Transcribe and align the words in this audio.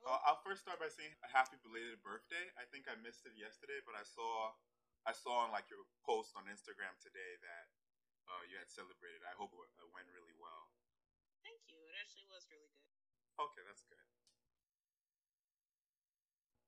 problem. 0.00 0.20
Uh, 0.20 0.28
I'll 0.28 0.42
first 0.44 0.64
start 0.64 0.80
by 0.80 0.92
saying 0.92 1.12
a 1.24 1.28
happy 1.32 1.56
belated 1.64 2.00
birthday. 2.04 2.52
I 2.60 2.68
think 2.68 2.88
I 2.88 2.96
missed 3.00 3.24
it 3.24 3.32
yesterday, 3.36 3.80
but 3.84 3.96
I 3.96 4.04
saw 4.04 4.52
I 5.06 5.14
saw 5.14 5.46
on 5.46 5.54
like 5.54 5.70
your 5.70 5.86
post 6.04 6.34
on 6.34 6.44
Instagram 6.50 6.92
today 7.00 7.38
that 7.40 7.66
uh, 8.28 8.42
you 8.50 8.58
had 8.58 8.68
celebrated. 8.68 9.22
I 9.24 9.34
hope 9.38 9.54
it 9.54 9.88
went 9.94 10.08
really 10.12 10.34
well. 10.36 10.74
Thank 11.46 11.62
you. 11.70 11.78
It 11.78 11.94
actually 12.02 12.26
was 12.28 12.42
really 12.50 12.68
good. 12.74 12.90
Okay, 13.38 13.62
that's 13.62 13.86
good. 13.86 14.02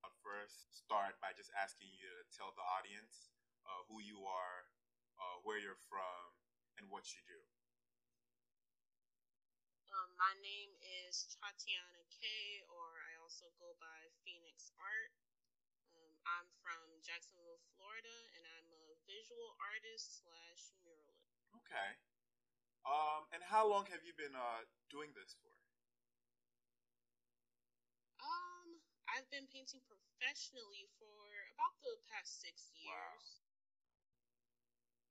I'll 0.06 0.15
first 0.23 0.70
start 0.70 1.19
by 1.19 1.34
just 1.34 1.51
asking 1.59 1.91
you 1.91 2.06
to 2.06 2.23
tell 2.30 2.55
the 2.55 2.62
audience 2.62 3.34
uh, 3.66 3.83
who 3.91 3.98
you 3.98 4.23
are, 4.23 4.70
uh, 5.19 5.42
where 5.42 5.59
you're 5.59 5.80
from, 5.91 6.38
and 6.79 6.87
what 6.87 7.10
you 7.10 7.20
do. 7.27 7.42
Um, 9.91 10.15
my 10.15 10.30
name 10.38 10.70
is 11.10 11.27
Tatiana 11.42 12.06
K, 12.06 12.23
or 12.70 12.87
I 13.02 13.17
also 13.28 13.52
go 13.60 13.77
by 13.77 14.00
Phoenix 14.24 14.73
Art. 14.80 15.12
Um, 15.92 16.16
I'm 16.24 16.48
from 16.64 16.80
Jacksonville, 17.05 17.60
Florida, 17.77 18.16
and 18.32 18.41
I'm 18.56 18.73
a 18.73 18.96
visual 19.05 19.52
artist 19.60 20.24
slash 20.24 20.73
muralist. 20.80 21.36
Okay. 21.60 21.91
Um, 22.88 23.28
and 23.36 23.45
how 23.45 23.69
long 23.69 23.84
have 23.92 24.00
you 24.00 24.16
been 24.16 24.33
uh, 24.33 24.64
doing 24.88 25.12
this 25.12 25.36
for? 25.45 25.52
Um, 28.24 28.80
I've 29.12 29.28
been 29.28 29.45
painting 29.52 29.84
professionally 29.84 30.88
for 30.97 31.20
about 31.52 31.77
the 31.84 32.00
past 32.08 32.41
six 32.41 32.72
years. 32.80 33.45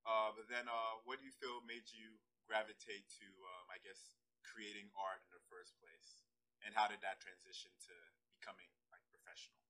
Wow. 0.01 0.09
Uh, 0.09 0.29
but 0.33 0.49
then, 0.49 0.65
uh, 0.65 1.05
what 1.05 1.21
do 1.21 1.23
you 1.29 1.35
feel 1.37 1.61
made 1.69 1.85
you 1.93 2.17
gravitate 2.49 3.05
to, 3.21 3.29
um, 3.45 3.69
I 3.69 3.77
guess, 3.85 4.17
creating 4.41 4.89
art 4.97 5.21
in 5.29 5.37
the 5.37 5.45
first 5.53 5.77
place? 5.77 6.26
And 6.65 6.73
how 6.73 6.89
did 6.89 7.01
that 7.05 7.21
transition 7.21 7.71
to 7.89 7.95
becoming 8.37 8.69
like 8.89 9.03
professional? 9.09 9.61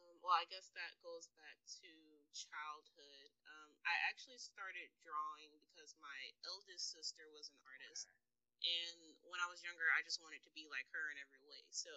Um, 0.00 0.16
well, 0.22 0.36
I 0.36 0.46
guess 0.48 0.70
that 0.74 0.94
goes 1.02 1.28
back 1.38 1.58
to 1.82 1.92
childhood. 2.34 3.30
Um, 3.46 3.70
I 3.86 3.94
actually 4.10 4.42
started 4.42 4.90
drawing 5.00 5.54
because 5.70 5.94
my 6.02 6.20
eldest 6.46 6.90
sister 6.90 7.30
was 7.30 7.50
an 7.54 7.58
artist. 7.62 8.10
Okay. 8.10 8.34
And 8.64 9.14
when 9.28 9.38
I 9.44 9.48
was 9.48 9.60
younger, 9.60 9.86
I 9.92 10.00
just 10.02 10.24
wanted 10.24 10.40
to 10.48 10.52
be 10.56 10.66
like 10.72 10.88
her 10.90 11.12
in 11.12 11.20
every 11.20 11.44
way. 11.44 11.62
So 11.70 11.92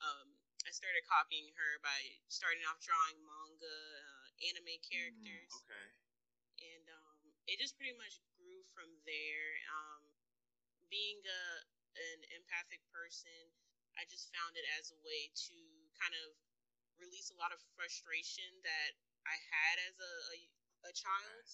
um, 0.00 0.26
I 0.64 0.72
started 0.72 1.04
copying 1.04 1.52
her 1.54 1.72
by 1.84 2.00
starting 2.32 2.64
off 2.66 2.80
drawing 2.80 3.20
manga, 3.22 3.68
uh, 3.68 4.28
anime 4.48 4.80
mm, 4.80 4.84
characters. 4.88 5.52
Mm, 5.52 5.68
okay. 5.68 5.88
And 6.58 6.84
um, 6.90 7.18
it 7.46 7.60
just 7.60 7.78
pretty 7.78 7.94
much 7.94 8.18
grew 8.34 8.64
from 8.74 8.88
there. 9.06 9.48
Um, 9.70 10.02
being 10.88 11.20
a 11.28 11.42
an 11.98 12.18
empathic 12.34 12.80
person, 12.94 13.52
I 13.98 14.06
just 14.06 14.30
found 14.30 14.54
it 14.54 14.66
as 14.78 14.94
a 14.94 14.98
way 15.02 15.30
to 15.50 15.58
kind 15.98 16.14
of 16.14 16.38
release 16.98 17.30
a 17.30 17.38
lot 17.38 17.54
of 17.54 17.58
frustration 17.74 18.46
that 18.62 18.94
I 19.26 19.36
had 19.38 19.76
as 19.90 19.96
a 19.98 20.14
a, 20.34 20.38
a 20.88 20.92
child. 20.94 21.46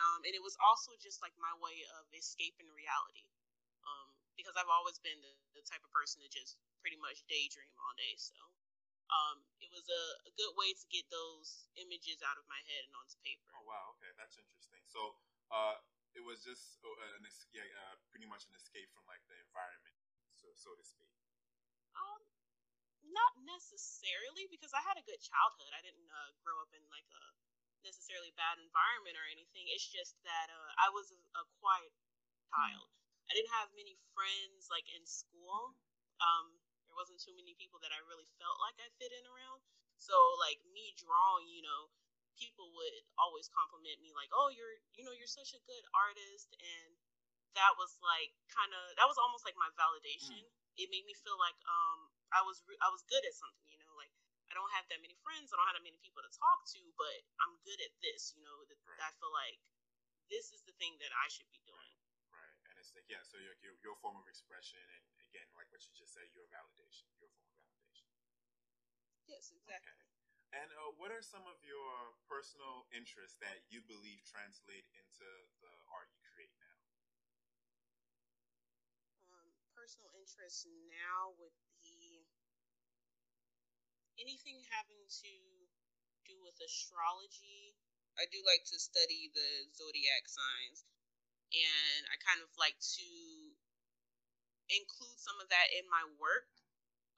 Um, 0.00 0.24
and 0.24 0.32
it 0.32 0.42
was 0.42 0.56
also 0.58 0.96
just 0.98 1.20
like 1.20 1.36
my 1.36 1.52
way 1.60 1.84
of 2.00 2.08
escaping 2.16 2.70
reality. 2.72 3.28
Um, 3.82 4.14
because 4.38 4.56
I've 4.56 4.70
always 4.70 4.96
been 5.02 5.18
the, 5.20 5.34
the 5.52 5.62
type 5.68 5.84
of 5.84 5.92
person 5.92 6.22
to 6.24 6.30
just 6.30 6.56
pretty 6.80 6.96
much 6.98 7.22
daydream 7.28 7.74
all 7.76 7.94
day. 7.98 8.14
So 8.16 8.38
um, 9.12 9.44
it 9.60 9.68
was 9.68 9.84
a, 9.84 10.04
a, 10.24 10.32
good 10.40 10.56
way 10.56 10.72
to 10.72 10.84
get 10.88 11.04
those 11.12 11.68
images 11.76 12.24
out 12.24 12.40
of 12.40 12.48
my 12.48 12.56
head 12.64 12.88
and 12.88 12.94
onto 12.96 13.18
paper. 13.20 13.44
Oh 13.52 13.64
wow, 13.68 13.92
okay, 13.98 14.08
that's 14.16 14.40
interesting. 14.40 14.80
So 14.88 15.20
uh, 15.52 15.76
it 16.16 16.24
was 16.24 16.40
just 16.40 16.80
uh, 16.80 17.18
an 17.20 17.24
yeah, 17.52 17.68
uh, 17.76 17.96
pretty 18.08 18.24
much 18.24 18.48
an 18.48 18.56
escape 18.56 18.88
from 18.96 19.04
like 19.04 19.20
the 19.28 19.36
environment, 19.44 19.91
so 20.58 20.74
to 20.74 20.84
speak. 20.84 21.12
Um, 21.96 22.22
not 23.12 23.32
necessarily 23.44 24.48
because 24.48 24.72
I 24.72 24.80
had 24.84 24.96
a 24.96 25.04
good 25.04 25.20
childhood. 25.20 25.72
I 25.76 25.84
didn't 25.84 26.08
uh, 26.08 26.30
grow 26.40 26.56
up 26.62 26.72
in 26.72 26.82
like 26.88 27.06
a 27.12 27.24
necessarily 27.84 28.32
bad 28.38 28.62
environment 28.62 29.18
or 29.18 29.26
anything. 29.28 29.66
It's 29.74 29.86
just 29.86 30.16
that 30.22 30.48
uh, 30.48 30.70
I 30.78 30.88
was 30.94 31.10
a, 31.10 31.18
a 31.36 31.44
quiet 31.60 31.92
child. 32.48 32.88
Mm. 32.88 33.28
I 33.28 33.32
didn't 33.36 33.54
have 33.58 33.74
many 33.74 33.98
friends 34.14 34.70
like 34.70 34.86
in 34.92 35.02
school. 35.04 35.76
Um, 36.22 36.56
there 36.86 36.96
wasn't 36.96 37.20
too 37.20 37.34
many 37.34 37.56
people 37.58 37.82
that 37.82 37.90
I 37.90 38.00
really 38.06 38.28
felt 38.38 38.56
like 38.62 38.78
I 38.78 38.88
fit 39.00 39.10
in 39.12 39.24
around. 39.26 39.60
So 39.98 40.14
like 40.42 40.58
me 40.70 40.94
drawing, 40.98 41.48
you 41.50 41.62
know, 41.62 41.90
people 42.38 42.70
would 42.74 42.96
always 43.20 43.46
compliment 43.52 44.02
me 44.02 44.10
like, 44.16 44.32
"Oh, 44.34 44.50
you're, 44.50 44.80
you 44.96 45.06
know, 45.06 45.14
you're 45.14 45.30
such 45.30 45.54
a 45.54 45.62
good 45.68 45.84
artist," 45.94 46.50
and 46.58 46.90
that 47.56 47.72
was 47.76 47.96
like 48.00 48.32
kind 48.48 48.72
of 48.72 48.82
that 48.96 49.06
was 49.08 49.20
almost 49.20 49.44
like 49.44 49.56
my 49.58 49.68
validation. 49.76 50.40
Mm. 50.40 50.80
It 50.80 50.88
made 50.88 51.04
me 51.04 51.12
feel 51.20 51.36
like 51.36 51.56
um 51.68 52.08
I 52.32 52.40
was 52.44 52.64
re- 52.64 52.80
I 52.80 52.88
was 52.88 53.04
good 53.08 53.22
at 53.24 53.34
something, 53.36 53.68
you 53.68 53.80
know, 53.80 53.92
like 53.96 54.12
I 54.48 54.56
don't 54.56 54.72
have 54.76 54.84
that 54.92 55.00
many 55.00 55.16
friends, 55.24 55.52
I 55.52 55.56
don't 55.60 55.68
have 55.68 55.78
that 55.80 55.86
many 55.86 56.00
people 56.00 56.20
to 56.24 56.32
talk 56.32 56.64
to, 56.76 56.80
but 56.96 57.18
I'm 57.40 57.56
good 57.64 57.80
at 57.80 57.92
this, 58.04 58.32
you 58.36 58.44
know. 58.44 58.58
That 58.68 58.76
right. 58.84 59.08
I 59.08 59.10
feel 59.16 59.32
like 59.32 59.60
this 60.28 60.52
is 60.52 60.64
the 60.64 60.76
thing 60.80 60.96
that 61.00 61.12
I 61.12 61.28
should 61.28 61.48
be 61.52 61.60
doing 61.64 61.92
Right. 62.32 62.40
right. 62.40 62.56
And 62.72 62.74
it's 62.80 62.92
like 62.96 63.08
yeah, 63.08 63.20
so 63.24 63.36
your, 63.40 63.56
your 63.60 63.76
your 63.84 63.96
form 64.00 64.16
of 64.16 64.24
expression, 64.28 64.80
and 64.80 65.04
again, 65.28 65.48
like 65.56 65.68
what 65.72 65.84
you 65.84 65.92
just 65.92 66.16
said, 66.16 66.28
your 66.32 66.48
validation, 66.48 67.08
your 67.20 67.28
form 67.36 67.52
of 67.52 67.60
validation. 67.68 68.08
Yes, 69.28 69.52
exactly. 69.52 69.92
Okay. 69.92 70.12
And 70.52 70.68
uh, 70.76 70.92
what 71.00 71.08
are 71.08 71.24
some 71.24 71.48
of 71.48 71.56
your 71.64 72.12
personal 72.28 72.84
interests 72.92 73.40
that 73.40 73.64
you 73.72 73.80
believe 73.88 74.20
translate 74.28 74.84
into 74.92 75.24
the 75.64 75.72
art 75.88 76.12
you 76.12 76.20
create 76.28 76.52
now? 76.60 76.76
Um, 79.32 79.48
personal 79.82 80.14
interests 80.14 80.62
now 80.94 81.34
would 81.42 81.58
be 81.82 82.22
anything 84.14 84.62
having 84.70 85.02
to 85.10 85.34
do 86.22 86.38
with 86.38 86.54
astrology. 86.62 87.74
I 88.14 88.30
do 88.30 88.38
like 88.46 88.62
to 88.70 88.78
study 88.78 89.34
the 89.34 89.66
zodiac 89.74 90.30
signs 90.30 90.86
and 91.50 92.06
I 92.14 92.16
kind 92.22 92.38
of 92.38 92.54
like 92.54 92.78
to 92.78 93.10
include 94.70 95.18
some 95.18 95.42
of 95.42 95.50
that 95.50 95.74
in 95.74 95.90
my 95.90 96.06
work. 96.14 96.46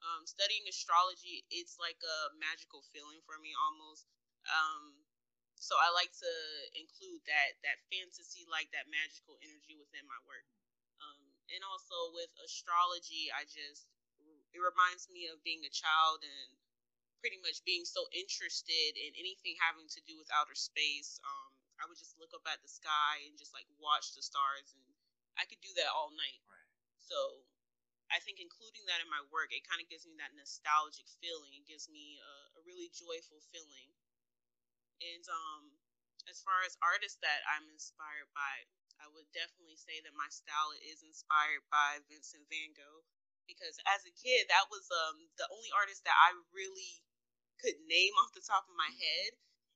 Um, 0.01 0.25
studying 0.25 0.65
astrology, 0.65 1.45
it's 1.53 1.77
like 1.77 2.01
a 2.01 2.33
magical 2.41 2.81
feeling 2.89 3.21
for 3.29 3.37
me 3.37 3.53
almost. 3.53 4.09
Um, 4.49 5.05
so 5.61 5.77
I 5.77 5.93
like 5.93 6.13
to 6.17 6.33
include 6.73 7.21
that 7.29 7.61
that 7.61 7.77
fantasy, 7.93 8.49
like 8.49 8.73
that 8.73 8.89
magical 8.89 9.37
energy 9.45 9.77
within 9.77 10.09
my 10.09 10.17
work. 10.25 10.49
And 11.53 11.61
also 11.61 12.13
with 12.15 12.31
astrology, 12.41 13.29
I 13.29 13.45
just 13.45 13.85
it 14.55 14.63
reminds 14.63 15.11
me 15.11 15.27
of 15.27 15.43
being 15.43 15.67
a 15.67 15.73
child 15.73 16.23
and 16.23 16.49
pretty 17.19 17.41
much 17.43 17.59
being 17.67 17.83
so 17.83 18.07
interested 18.15 18.95
in 18.95 19.11
anything 19.19 19.59
having 19.59 19.89
to 19.91 19.99
do 20.07 20.15
with 20.15 20.31
outer 20.31 20.55
space. 20.55 21.19
Um, 21.25 21.51
I 21.81 21.83
would 21.91 21.99
just 21.99 22.15
look 22.15 22.31
up 22.31 22.47
at 22.47 22.63
the 22.63 22.71
sky 22.71 23.27
and 23.27 23.35
just 23.35 23.51
like 23.51 23.67
watch 23.81 24.15
the 24.15 24.23
stars, 24.23 24.71
and 24.71 24.87
I 25.35 25.43
could 25.43 25.59
do 25.59 25.73
that 25.75 25.91
all 25.91 26.15
night. 26.15 26.39
Right. 26.47 26.71
So 27.03 27.43
I 28.07 28.21
think 28.23 28.39
including 28.39 28.87
that 28.87 29.03
in 29.03 29.09
my 29.11 29.21
work, 29.33 29.51
it 29.51 29.67
kind 29.67 29.83
of 29.83 29.91
gives 29.91 30.07
me 30.07 30.15
that 30.21 30.37
nostalgic 30.37 31.09
feeling. 31.19 31.51
It 31.51 31.67
gives 31.67 31.91
me 31.91 32.21
a, 32.21 32.33
a 32.57 32.61
really 32.63 32.87
joyful 32.93 33.43
feeling. 33.51 33.91
And 35.03 35.25
um, 35.27 35.75
as 36.29 36.41
far 36.41 36.65
as 36.65 36.79
artists 36.81 37.19
that 37.21 37.41
I'm 37.45 37.67
inspired 37.69 38.29
by, 38.33 38.53
I 39.01 39.11
would 39.11 39.27
definitely 39.35 39.77
say 39.77 39.99
that 40.03 40.15
my 40.15 40.29
style 40.31 40.73
is 40.85 41.03
inspired 41.03 41.63
by 41.69 42.01
Vincent 42.07 42.47
Van 42.47 42.71
Gogh 42.73 43.05
because 43.45 43.77
as 43.85 44.01
a 44.07 44.13
kid, 44.15 44.49
that 44.49 44.71
was 44.73 44.89
um, 44.89 45.29
the 45.37 45.45
only 45.53 45.69
artist 45.75 46.01
that 46.07 46.17
I 46.17 46.33
really 46.49 47.05
could 47.61 47.77
name 47.85 48.15
off 48.19 48.33
the 48.33 48.43
top 48.43 48.65
of 48.65 48.75
my 48.75 48.89
mm-hmm. 48.89 49.03
head 49.03 49.31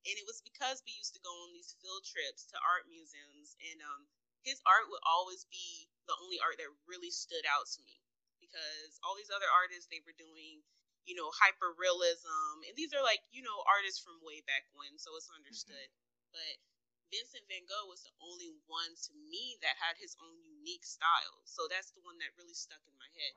and 0.07 0.15
it 0.15 0.27
was 0.27 0.39
because 0.43 0.79
we 0.87 0.95
used 0.95 1.11
to 1.15 1.25
go 1.25 1.31
on 1.43 1.51
these 1.51 1.75
field 1.83 2.03
trips 2.07 2.47
to 2.47 2.57
art 2.63 2.87
museums 2.87 3.55
and 3.71 3.83
um 3.83 4.07
his 4.47 4.63
art 4.63 4.87
would 4.87 5.03
always 5.03 5.43
be 5.51 5.91
the 6.07 6.15
only 6.23 6.39
art 6.39 6.55
that 6.55 6.71
really 6.87 7.11
stood 7.11 7.43
out 7.43 7.67
to 7.67 7.83
me 7.83 7.99
because 8.39 8.95
all 9.03 9.19
these 9.19 9.31
other 9.31 9.49
artists 9.51 9.91
they 9.91 9.99
were 10.07 10.15
doing 10.15 10.63
you 11.03 11.15
know 11.15 11.27
hyper 11.35 11.75
realism 11.75 12.63
and 12.63 12.75
these 12.79 12.95
are 12.95 13.03
like 13.03 13.19
you 13.35 13.43
know 13.43 13.59
artists 13.67 13.99
from 13.99 14.15
way 14.23 14.39
back 14.47 14.63
when 14.71 14.95
so 14.95 15.11
it's 15.19 15.27
mm-hmm. 15.27 15.43
understood 15.43 15.87
mm-hmm. 15.91 16.08
But 16.31 16.55
Vincent 17.09 17.45
van 17.49 17.65
Gogh 17.65 17.89
was 17.89 18.05
the 18.05 18.13
only 18.21 18.53
one 18.69 18.93
to 19.09 19.11
me 19.29 19.57
that 19.65 19.81
had 19.81 19.97
his 19.97 20.13
own 20.21 20.37
unique 20.45 20.85
style 20.85 21.41
so 21.45 21.65
that's 21.69 21.89
the 21.93 22.05
one 22.05 22.17
that 22.21 22.37
really 22.37 22.57
stuck 22.57 22.81
in 22.85 22.95
my 23.01 23.09
head 23.17 23.33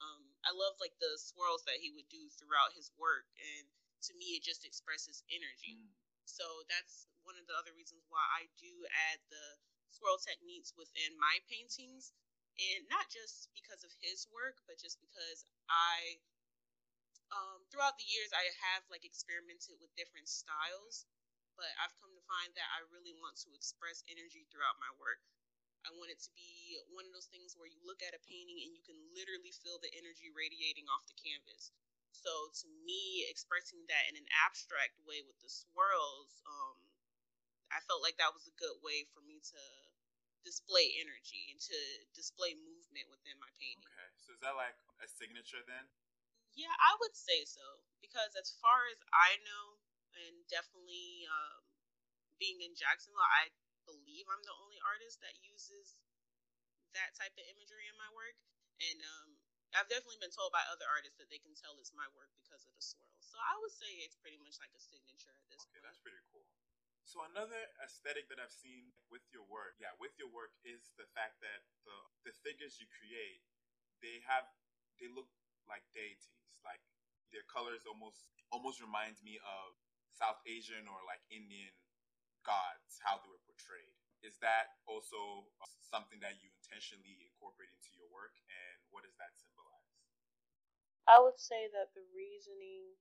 um, 0.00 0.24
I 0.48 0.56
love 0.56 0.80
like 0.80 0.96
the 0.96 1.20
swirls 1.20 1.64
that 1.68 1.76
he 1.76 1.92
would 1.92 2.08
do 2.08 2.32
throughout 2.40 2.72
his 2.72 2.88
work 2.96 3.28
and 3.36 3.68
to 4.08 4.16
me 4.16 4.36
it 4.36 4.44
just 4.44 4.64
expresses 4.64 5.20
energy. 5.28 5.76
Mm. 5.76 5.92
So 6.24 6.44
that's 6.72 7.08
one 7.24 7.36
of 7.36 7.44
the 7.44 7.56
other 7.56 7.76
reasons 7.76 8.08
why 8.08 8.24
I 8.32 8.48
do 8.56 8.72
add 9.12 9.20
the 9.28 9.46
swirl 9.92 10.16
techniques 10.16 10.72
within 10.72 11.16
my 11.20 11.40
paintings. 11.52 12.16
And 12.60 12.84
not 12.92 13.08
just 13.08 13.48
because 13.56 13.88
of 13.88 13.92
his 14.04 14.28
work, 14.28 14.60
but 14.68 14.76
just 14.76 15.00
because 15.00 15.48
I 15.72 16.20
um, 17.32 17.62
throughout 17.70 17.96
the 17.96 18.04
years 18.04 18.34
I 18.36 18.42
have 18.68 18.84
like 18.92 19.06
experimented 19.06 19.80
with 19.80 19.94
different 19.96 20.28
styles, 20.28 21.08
but 21.60 21.68
I've 21.76 21.92
come 22.00 22.16
to 22.16 22.24
find 22.24 22.56
that 22.56 22.68
I 22.72 22.88
really 22.88 23.12
want 23.20 23.36
to 23.44 23.52
express 23.52 24.00
energy 24.08 24.48
throughout 24.48 24.80
my 24.80 24.88
work. 24.96 25.20
I 25.84 25.92
want 25.92 26.08
it 26.08 26.20
to 26.24 26.32
be 26.32 26.80
one 26.92 27.04
of 27.04 27.12
those 27.12 27.28
things 27.28 27.56
where 27.56 27.68
you 27.68 27.80
look 27.84 28.00
at 28.00 28.16
a 28.16 28.20
painting 28.24 28.64
and 28.64 28.72
you 28.72 28.80
can 28.80 28.96
literally 29.12 29.52
feel 29.52 29.76
the 29.80 29.92
energy 29.92 30.32
radiating 30.32 30.88
off 30.88 31.04
the 31.04 31.16
canvas. 31.20 31.72
So 32.16 32.32
to 32.64 32.66
me, 32.84 33.28
expressing 33.28 33.84
that 33.92 34.08
in 34.08 34.16
an 34.16 34.28
abstract 34.44 34.96
way 35.04 35.20
with 35.24 35.36
the 35.40 35.52
swirls, 35.52 36.40
um, 36.48 36.80
I 37.72 37.80
felt 37.84 38.04
like 38.04 38.16
that 38.20 38.32
was 38.32 38.48
a 38.48 38.56
good 38.60 38.76
way 38.84 39.08
for 39.12 39.24
me 39.24 39.40
to 39.40 39.62
display 40.44 40.96
energy 41.00 41.52
and 41.52 41.60
to 41.60 41.78
display 42.16 42.56
movement 42.56 43.08
within 43.12 43.36
my 43.40 43.48
painting. 43.56 43.84
Okay, 43.88 44.10
so 44.20 44.36
is 44.36 44.40
that 44.44 44.56
like 44.56 44.76
a 45.00 45.08
signature 45.08 45.64
then? 45.64 45.88
Yeah, 46.52 46.72
I 46.76 46.92
would 47.00 47.16
say 47.16 47.46
so 47.48 47.62
because 48.04 48.36
as 48.36 48.52
far 48.60 48.84
as 48.92 49.00
I 49.14 49.40
know, 49.40 49.79
and 50.16 50.34
definitely 50.50 51.26
um, 51.28 51.62
being 52.40 52.60
in 52.64 52.72
Jacksonville, 52.74 53.24
I 53.24 53.52
believe 53.84 54.26
I'm 54.28 54.42
the 54.44 54.56
only 54.60 54.78
artist 54.82 55.20
that 55.22 55.34
uses 55.42 55.98
that 56.94 57.14
type 57.14 57.34
of 57.38 57.44
imagery 57.46 57.86
in 57.86 57.96
my 57.96 58.10
work, 58.10 58.34
and 58.82 58.98
um, 59.02 59.28
I've 59.74 59.86
definitely 59.86 60.18
been 60.18 60.34
told 60.34 60.50
by 60.50 60.66
other 60.66 60.86
artists 60.90 61.18
that 61.22 61.30
they 61.30 61.38
can 61.38 61.54
tell 61.54 61.78
it's 61.78 61.94
my 61.94 62.06
work 62.18 62.30
because 62.42 62.66
of 62.66 62.74
the 62.74 62.82
swirls. 62.82 63.22
So 63.22 63.38
I 63.38 63.54
would 63.62 63.70
say 63.70 63.86
it's 64.02 64.18
pretty 64.18 64.42
much 64.42 64.58
like 64.58 64.74
a 64.74 64.82
signature 64.82 65.30
at 65.30 65.46
this 65.46 65.62
okay, 65.62 65.78
point. 65.78 65.86
that's 65.86 66.02
pretty 66.02 66.18
cool. 66.34 66.46
So 67.06 67.26
another 67.26 67.58
aesthetic 67.82 68.30
that 68.30 68.38
I've 68.38 68.54
seen 68.54 68.94
with 69.10 69.22
your 69.34 69.42
work, 69.50 69.78
yeah, 69.82 69.94
with 69.98 70.14
your 70.14 70.30
work 70.30 70.54
is 70.62 70.94
the 70.94 71.10
fact 71.10 71.42
that 71.42 71.66
the 71.82 71.96
the 72.22 72.34
figures 72.46 72.78
you 72.78 72.86
create, 72.86 73.42
they 73.98 74.22
have 74.30 74.46
they 74.98 75.10
look 75.10 75.26
like 75.66 75.82
deities. 75.90 76.30
Like 76.62 76.82
their 77.34 77.46
colors 77.50 77.82
almost 77.86 78.26
almost 78.54 78.78
reminds 78.78 79.22
me 79.26 79.42
of 79.42 79.74
South 80.14 80.40
Asian 80.46 80.86
or 80.90 81.00
like 81.06 81.22
Indian 81.30 81.72
gods, 82.42 83.00
how 83.04 83.20
they 83.20 83.30
were 83.30 83.42
portrayed. 83.44 83.96
Is 84.20 84.36
that 84.44 84.76
also 84.84 85.48
uh, 85.64 85.68
something 85.80 86.20
that 86.20 86.36
you 86.44 86.52
intentionally 86.60 87.16
incorporate 87.24 87.72
into 87.72 87.96
your 87.96 88.08
work, 88.12 88.36
and 88.52 88.76
what 88.92 89.08
does 89.08 89.16
that 89.16 89.32
symbolize? 89.40 89.96
I 91.08 91.16
would 91.16 91.40
say 91.40 91.72
that 91.72 91.96
the 91.96 92.04
reasoning 92.12 92.94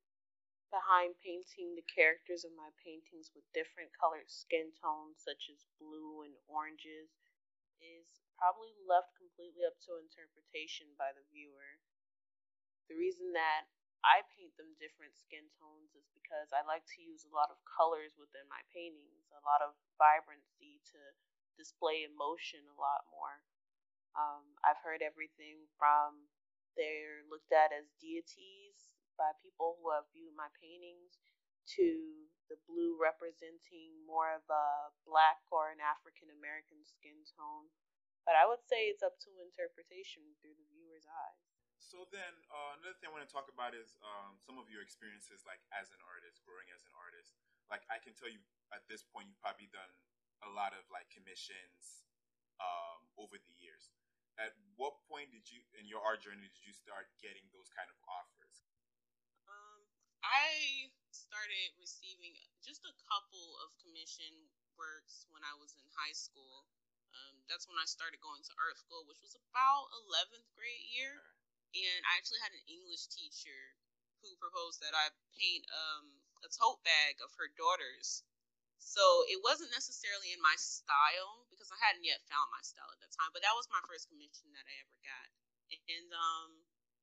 behind 0.72 1.18
painting 1.20 1.76
the 1.76 1.86
characters 1.90 2.46
of 2.46 2.54
my 2.56 2.70
paintings 2.80 3.34
with 3.34 3.44
different 3.52 3.92
colored 3.98 4.30
skin 4.30 4.72
tones, 4.80 5.20
such 5.20 5.50
as 5.52 5.68
blue 5.82 6.24
and 6.24 6.34
oranges, 6.48 7.12
is 7.82 8.08
probably 8.40 8.72
left 8.88 9.12
completely 9.20 9.68
up 9.68 9.76
to 9.84 10.00
interpretation 10.00 10.88
by 10.96 11.12
the 11.12 11.26
viewer. 11.28 11.84
The 12.88 12.96
reason 12.96 13.36
that 13.36 13.68
I 14.04 14.24
paint 14.32 14.56
them 14.56 14.80
different 14.80 15.16
skin 15.20 15.48
tones 15.60 15.92
is 15.96 16.08
because 16.16 16.56
I 16.56 16.64
like 16.64 16.88
to 16.96 17.04
use 17.04 17.28
a 17.28 17.36
lot 17.36 17.52
of 17.52 17.60
colors 17.68 18.16
within 18.16 18.48
my 18.48 18.64
paintings, 18.72 19.28
a 19.36 19.44
lot 19.44 19.60
of 19.60 19.76
vibrancy 20.00 20.80
to 20.96 21.00
display 21.60 22.08
emotion 22.08 22.64
a 22.72 22.78
lot 22.80 23.04
more. 23.12 23.44
Um, 24.16 24.56
I've 24.64 24.80
heard 24.80 25.04
everything 25.04 25.68
from 25.76 26.32
they're 26.80 27.28
looked 27.28 27.52
at 27.52 27.76
as 27.76 27.92
deities 28.00 28.96
by 29.20 29.36
people 29.44 29.76
who 29.84 29.92
have 29.92 30.08
viewed 30.16 30.32
my 30.40 30.48
paintings 30.56 31.20
to 31.76 32.26
the 32.48 32.58
blue 32.66 32.98
representing 32.98 33.94
more 34.08 34.32
of 34.32 34.42
a 34.48 34.90
black 35.06 35.44
or 35.52 35.70
an 35.70 35.84
African 35.84 36.32
American 36.34 36.82
skin 36.88 37.20
tone. 37.36 37.70
But 38.26 38.40
I 38.40 38.48
would 38.48 38.64
say 38.66 38.90
it's 38.90 39.04
up 39.06 39.20
to 39.28 39.44
interpretation 39.44 40.24
through 40.40 40.56
the 40.58 40.70
viewer's 40.72 41.06
eyes. 41.06 41.49
So 41.80 42.06
then, 42.12 42.36
uh, 42.52 42.76
another 42.78 42.94
thing 43.00 43.08
I 43.08 43.14
want 43.16 43.24
to 43.24 43.32
talk 43.32 43.48
about 43.48 43.72
is 43.72 43.96
um, 44.04 44.36
some 44.44 44.60
of 44.60 44.68
your 44.68 44.84
experiences, 44.84 45.48
like 45.48 45.64
as 45.72 45.90
an 45.96 46.02
artist, 46.04 46.44
growing 46.44 46.68
as 46.76 46.84
an 46.84 46.94
artist. 46.94 47.40
Like 47.72 47.88
I 47.88 48.04
can 48.04 48.12
tell 48.14 48.30
you, 48.30 48.44
at 48.76 48.84
this 48.92 49.02
point, 49.08 49.32
you've 49.32 49.40
probably 49.40 49.72
done 49.72 49.90
a 50.44 50.50
lot 50.52 50.76
of 50.76 50.84
like 50.92 51.08
commissions 51.08 52.06
um, 52.60 53.08
over 53.16 53.40
the 53.40 53.54
years. 53.58 53.96
At 54.40 54.56
what 54.76 55.00
point 55.08 55.32
did 55.32 55.48
you, 55.52 55.60
in 55.76 55.88
your 55.88 56.00
art 56.04 56.24
journey, 56.24 56.48
did 56.48 56.64
you 56.64 56.76
start 56.76 57.12
getting 57.20 57.44
those 57.52 57.68
kind 57.72 57.88
of 57.92 57.98
offers? 58.08 58.64
Um, 59.48 59.84
I 60.24 60.92
started 61.12 61.76
receiving 61.80 62.36
just 62.64 62.88
a 62.88 62.96
couple 63.08 63.60
of 63.64 63.76
commission 63.84 64.32
works 64.80 65.28
when 65.32 65.44
I 65.44 65.56
was 65.60 65.76
in 65.76 65.84
high 65.96 66.16
school. 66.16 66.68
Um, 67.12 67.36
that's 67.52 67.68
when 67.68 67.76
I 67.82 67.88
started 67.88 68.24
going 68.24 68.46
to 68.48 68.54
art 68.64 68.80
school, 68.80 69.04
which 69.10 69.20
was 69.20 69.36
about 69.36 69.92
11th 70.08 70.48
grade 70.56 70.88
year. 70.96 71.20
Okay 71.20 71.39
and 71.76 72.02
I 72.06 72.18
actually 72.18 72.42
had 72.42 72.56
an 72.56 72.66
English 72.66 73.10
teacher 73.14 73.78
who 74.22 74.36
proposed 74.42 74.82
that 74.84 74.98
I 74.98 75.14
paint 75.38 75.64
um, 75.72 76.06
a 76.44 76.50
tote 76.52 76.82
bag 76.84 77.22
of 77.24 77.32
her 77.40 77.48
daughters. 77.56 78.26
So 78.80 79.28
it 79.28 79.40
wasn't 79.44 79.76
necessarily 79.76 80.32
in 80.32 80.42
my 80.42 80.56
style 80.58 81.46
because 81.52 81.70
I 81.70 81.80
hadn't 81.84 82.08
yet 82.08 82.24
found 82.32 82.48
my 82.50 82.64
style 82.64 82.90
at 82.90 83.00
that 83.04 83.14
time, 83.14 83.32
but 83.36 83.44
that 83.44 83.56
was 83.56 83.68
my 83.70 83.84
first 83.86 84.08
commission 84.08 84.50
that 84.56 84.66
I 84.66 84.76
ever 84.82 84.98
got. 85.04 85.28
And 85.92 86.10
um, 86.16 86.50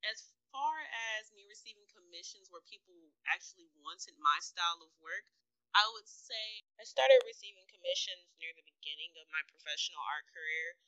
as 0.02 0.32
far 0.50 0.82
as 1.18 1.30
me 1.36 1.46
receiving 1.46 1.86
commissions 1.92 2.50
where 2.50 2.64
people 2.66 2.96
actually 3.28 3.68
wanted 3.78 4.16
my 4.18 4.40
style 4.42 4.82
of 4.82 4.90
work, 4.98 5.28
I 5.76 5.84
would 5.92 6.08
say 6.08 6.64
I 6.80 6.88
started 6.88 7.20
receiving 7.28 7.68
commissions 7.68 8.32
near 8.40 8.50
the 8.56 8.64
beginning 8.64 9.12
of 9.20 9.28
my 9.28 9.44
professional 9.44 10.00
art 10.00 10.24
career 10.32 10.80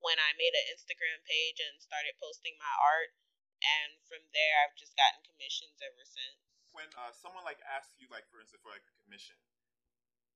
when 0.00 0.18
I 0.18 0.34
made 0.38 0.54
an 0.54 0.66
Instagram 0.74 1.22
page 1.26 1.58
and 1.62 1.82
started 1.82 2.14
posting 2.22 2.54
my 2.58 2.74
art. 2.78 3.14
And 3.58 3.98
from 4.06 4.22
there, 4.30 4.54
I've 4.62 4.78
just 4.78 4.94
gotten 4.94 5.18
commissions 5.26 5.82
ever 5.82 6.04
since. 6.06 6.38
When 6.70 6.86
uh, 6.94 7.10
someone 7.10 7.42
like 7.42 7.58
asks 7.66 7.98
you, 7.98 8.06
like 8.06 8.30
for 8.30 8.38
instance, 8.38 8.62
for 8.62 8.70
like 8.70 8.86
a 8.86 8.94
commission, 9.02 9.34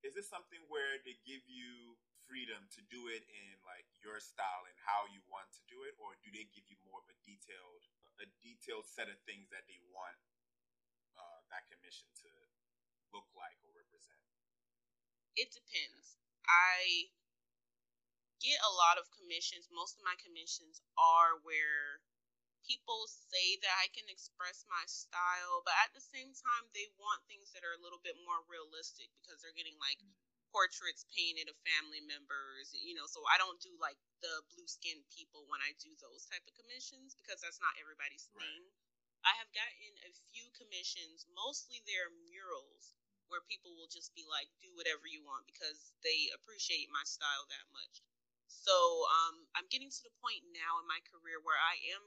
is 0.03 0.19
this 0.19 0.27
something 0.27 0.59
where 0.67 0.99
they 1.07 1.15
give 1.23 1.47
you 1.47 1.95
freedom 2.27 2.67
to 2.75 2.81
do 2.91 3.07
it 3.11 3.23
in 3.31 3.55
like 3.63 3.87
your 4.03 4.19
style 4.19 4.67
and 4.67 4.75
how 4.83 5.07
you 5.15 5.23
want 5.31 5.47
to 5.55 5.63
do 5.71 5.87
it, 5.87 5.95
or 6.03 6.19
do 6.27 6.35
they 6.35 6.51
give 6.51 6.67
you 6.67 6.79
more 6.83 6.99
of 6.99 7.07
a 7.07 7.17
detailed, 7.23 7.87
a 8.19 8.27
detailed 8.43 8.91
set 8.91 9.07
of 9.07 9.19
things 9.23 9.55
that 9.55 9.71
they 9.71 9.79
want 9.95 10.19
uh, 11.15 11.39
that 11.55 11.71
commission 11.71 12.11
to 12.27 12.31
look 13.15 13.29
like 13.39 13.59
or 13.63 13.71
represent? 13.71 14.19
It 15.39 15.55
depends. 15.55 16.19
I 16.43 17.15
get 18.43 18.59
a 18.67 18.75
lot 18.75 18.99
of 18.99 19.07
commissions. 19.15 19.71
Most 19.71 19.97
of 19.97 20.03
my 20.03 20.19
commissions 20.19 20.83
are 20.99 21.39
where 21.47 22.03
people 22.67 23.07
say 23.07 23.59
that 23.63 23.75
I 23.83 23.91
can 23.91 24.07
express 24.11 24.67
my 24.67 24.83
style, 24.87 25.63
but 25.67 25.75
at 25.83 25.95
the 25.95 26.03
same 26.03 26.31
time, 26.35 26.65
they 26.75 26.91
want 26.99 27.23
things 27.27 27.51
that 27.55 27.67
are 27.67 27.75
a 27.75 27.83
little 27.83 28.03
bit 28.03 28.19
more 28.23 28.43
realistic 28.51 29.11
because 29.23 29.43
they're 29.43 29.55
getting 29.55 29.79
like 29.79 29.99
mm-hmm. 29.99 30.15
portraits 30.55 31.07
painted 31.11 31.51
of 31.51 31.59
family 31.67 32.03
members, 32.03 32.75
you 32.75 32.95
know. 32.95 33.07
So 33.07 33.23
I 33.31 33.39
don't 33.39 33.63
do 33.63 33.75
like 33.79 33.99
the 34.23 34.43
blue 34.55 34.67
skinned 34.67 35.07
people 35.11 35.47
when 35.47 35.63
I 35.63 35.75
do 35.79 35.95
those 35.99 36.27
type 36.27 36.43
of 36.47 36.55
commissions 36.59 37.15
because 37.19 37.43
that's 37.43 37.63
not 37.63 37.79
everybody's 37.79 38.27
right. 38.35 38.43
thing. 38.43 38.63
I 39.23 39.39
have 39.39 39.55
gotten 39.55 39.95
a 40.03 40.13
few 40.35 40.51
commissions, 40.59 41.31
mostly 41.31 41.79
they're 41.87 42.11
murals 42.27 42.99
where 43.31 43.41
people 43.47 43.73
will 43.79 43.89
just 43.89 44.13
be 44.19 44.27
like, 44.27 44.51
do 44.59 44.69
whatever 44.75 45.07
you 45.07 45.23
want 45.23 45.47
because 45.47 45.95
they 46.03 46.29
appreciate 46.35 46.91
my 46.91 47.07
style 47.07 47.47
that 47.49 47.67
much. 47.71 48.03
So 48.53 48.77
um, 49.09 49.49
I'm 49.57 49.69
getting 49.73 49.91
to 49.91 50.03
the 50.05 50.15
point 50.21 50.45
now 50.53 50.79
in 50.79 50.87
my 50.87 51.01
career 51.09 51.41
where 51.41 51.59
I 51.59 51.81
am 51.97 52.05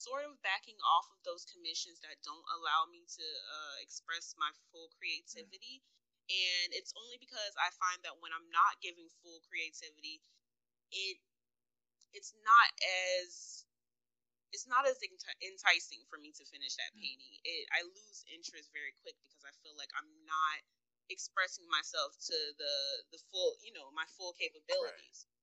sort 0.00 0.24
of 0.24 0.40
backing 0.40 0.80
off 0.80 1.12
of 1.12 1.20
those 1.28 1.44
commissions 1.44 2.00
that 2.00 2.16
don't 2.24 2.46
allow 2.56 2.88
me 2.88 3.04
to 3.04 3.26
uh, 3.26 3.76
express 3.84 4.32
my 4.40 4.48
full 4.72 4.88
creativity. 4.96 5.84
And 6.30 6.72
it's 6.72 6.94
only 6.96 7.18
because 7.20 7.52
I 7.58 7.68
find 7.76 8.00
that 8.06 8.16
when 8.22 8.32
I'm 8.32 8.48
not 8.54 8.80
giving 8.80 9.10
full 9.20 9.42
creativity, 9.44 10.22
it 10.94 11.18
it's 12.14 12.34
not 12.42 12.68
as 13.20 13.66
it's 14.50 14.66
not 14.66 14.82
as 14.82 14.98
enticing 15.42 16.02
for 16.10 16.18
me 16.18 16.34
to 16.34 16.44
finish 16.50 16.74
that 16.78 16.90
mm. 16.94 17.02
painting. 17.02 17.34
It 17.42 17.66
I 17.74 17.82
lose 17.86 18.26
interest 18.30 18.70
very 18.70 18.94
quick 19.02 19.18
because 19.26 19.42
I 19.42 19.54
feel 19.62 19.74
like 19.74 19.90
I'm 19.94 20.10
not 20.26 20.58
expressing 21.10 21.66
myself 21.66 22.14
to 22.30 22.36
the 22.58 22.74
the 23.10 23.20
full, 23.34 23.58
you 23.62 23.74
know, 23.74 23.90
my 23.90 24.06
full 24.14 24.34
capabilities. 24.38 25.26
Right. 25.26 25.39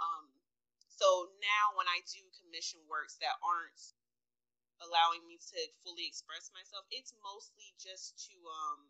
Um, 0.00 0.32
so 0.88 1.32
now 1.40 1.76
when 1.76 1.88
I 1.88 2.00
do 2.08 2.20
commission 2.40 2.80
works 2.88 3.16
that 3.20 3.36
aren't 3.40 3.80
allowing 4.80 5.24
me 5.28 5.36
to 5.36 5.58
fully 5.84 6.08
express 6.08 6.48
myself, 6.56 6.88
it's 6.88 7.12
mostly 7.20 7.72
just 7.76 8.16
to 8.28 8.36
um 8.48 8.80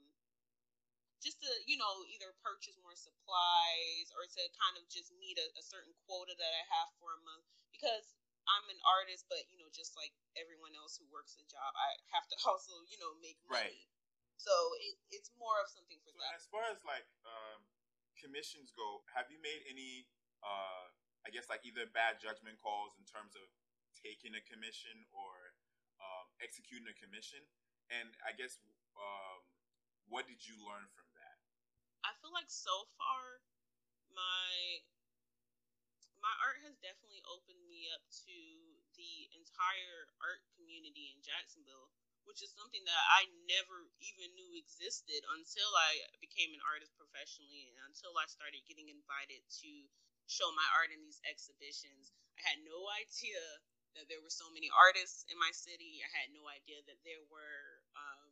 just 1.21 1.43
to 1.45 1.50
you 1.69 1.76
know 1.76 2.02
either 2.09 2.33
purchase 2.40 2.79
more 2.81 2.97
supplies 2.97 4.09
or 4.17 4.25
to 4.25 4.43
kind 4.57 4.81
of 4.81 4.87
just 4.88 5.12
meet 5.21 5.37
a, 5.37 5.47
a 5.59 5.62
certain 5.62 5.93
quota 6.09 6.33
that 6.35 6.50
I 6.50 6.64
have 6.81 6.88
for 6.97 7.14
a 7.14 7.21
month 7.26 7.45
because 7.75 8.17
I'm 8.49 8.67
an 8.73 8.81
artist, 8.83 9.29
but 9.29 9.45
you 9.52 9.61
know 9.61 9.69
just 9.71 9.95
like 9.95 10.14
everyone 10.38 10.73
else 10.79 10.97
who 10.97 11.07
works 11.12 11.37
a 11.37 11.45
job, 11.47 11.71
I 11.76 11.90
have 12.17 12.26
to 12.33 12.37
also 12.49 12.73
you 12.88 12.99
know 13.02 13.12
make 13.21 13.38
money. 13.47 13.76
Right. 13.76 13.87
So 14.40 14.55
it, 14.81 14.97
it's 15.12 15.29
more 15.37 15.61
of 15.61 15.69
something 15.69 16.00
for 16.00 16.17
so 16.17 16.19
that. 16.25 16.33
As 16.40 16.49
far 16.49 16.64
as 16.73 16.81
like 16.88 17.05
um, 17.29 17.61
commissions 18.17 18.73
go, 18.73 19.05
have 19.12 19.29
you 19.29 19.37
made 19.45 19.61
any 19.69 20.09
uh, 20.40 20.88
I 21.25 21.29
guess 21.29 21.49
like 21.53 21.65
either 21.69 21.85
bad 21.91 22.17
judgment 22.21 22.57
calls 22.61 22.97
in 22.97 23.05
terms 23.05 23.37
of 23.37 23.47
taking 23.93 24.33
a 24.33 24.43
commission 24.45 25.05
or 25.12 25.55
um, 26.00 26.27
executing 26.41 26.89
a 26.89 26.97
commission. 26.97 27.45
And 27.93 28.15
I 28.25 28.33
guess 28.33 28.57
um, 28.97 29.45
what 30.09 30.25
did 30.25 30.43
you 30.47 30.57
learn 30.62 30.89
from 30.95 31.09
that? 31.15 31.37
I 32.07 32.17
feel 32.19 32.33
like 32.33 32.49
so 32.49 32.89
far 32.97 33.45
my 34.11 34.81
my 36.21 36.35
art 36.45 36.61
has 36.69 36.77
definitely 36.85 37.25
opened 37.25 37.65
me 37.65 37.89
up 37.97 38.05
to 38.29 38.37
the 38.93 39.33
entire 39.33 40.12
art 40.21 40.45
community 40.53 41.17
in 41.17 41.25
Jacksonville, 41.25 41.89
which 42.29 42.45
is 42.45 42.53
something 42.53 42.85
that 42.85 43.05
I 43.09 43.25
never 43.49 43.89
even 44.05 44.29
knew 44.37 44.53
existed 44.53 45.25
until 45.33 45.73
I 45.73 46.05
became 46.21 46.53
an 46.53 46.61
artist 46.69 46.93
professionally 47.00 47.73
and 47.73 47.77
until 47.89 48.12
I 48.21 48.29
started 48.29 48.69
getting 48.69 48.93
invited 48.93 49.41
to 49.65 49.71
show 50.31 50.49
my 50.55 50.67
art 50.79 50.95
in 50.95 51.03
these 51.03 51.19
exhibitions. 51.27 52.15
I 52.39 52.55
had 52.55 52.63
no 52.63 52.87
idea 52.95 53.43
that 53.99 54.07
there 54.07 54.23
were 54.23 54.31
so 54.33 54.47
many 54.55 54.71
artists 54.71 55.27
in 55.27 55.37
my 55.37 55.51
city. 55.51 56.01
I 56.07 56.11
had 56.15 56.31
no 56.31 56.47
idea 56.47 56.79
that 56.87 57.03
there 57.03 57.23
were 57.27 57.83
um, 57.99 58.31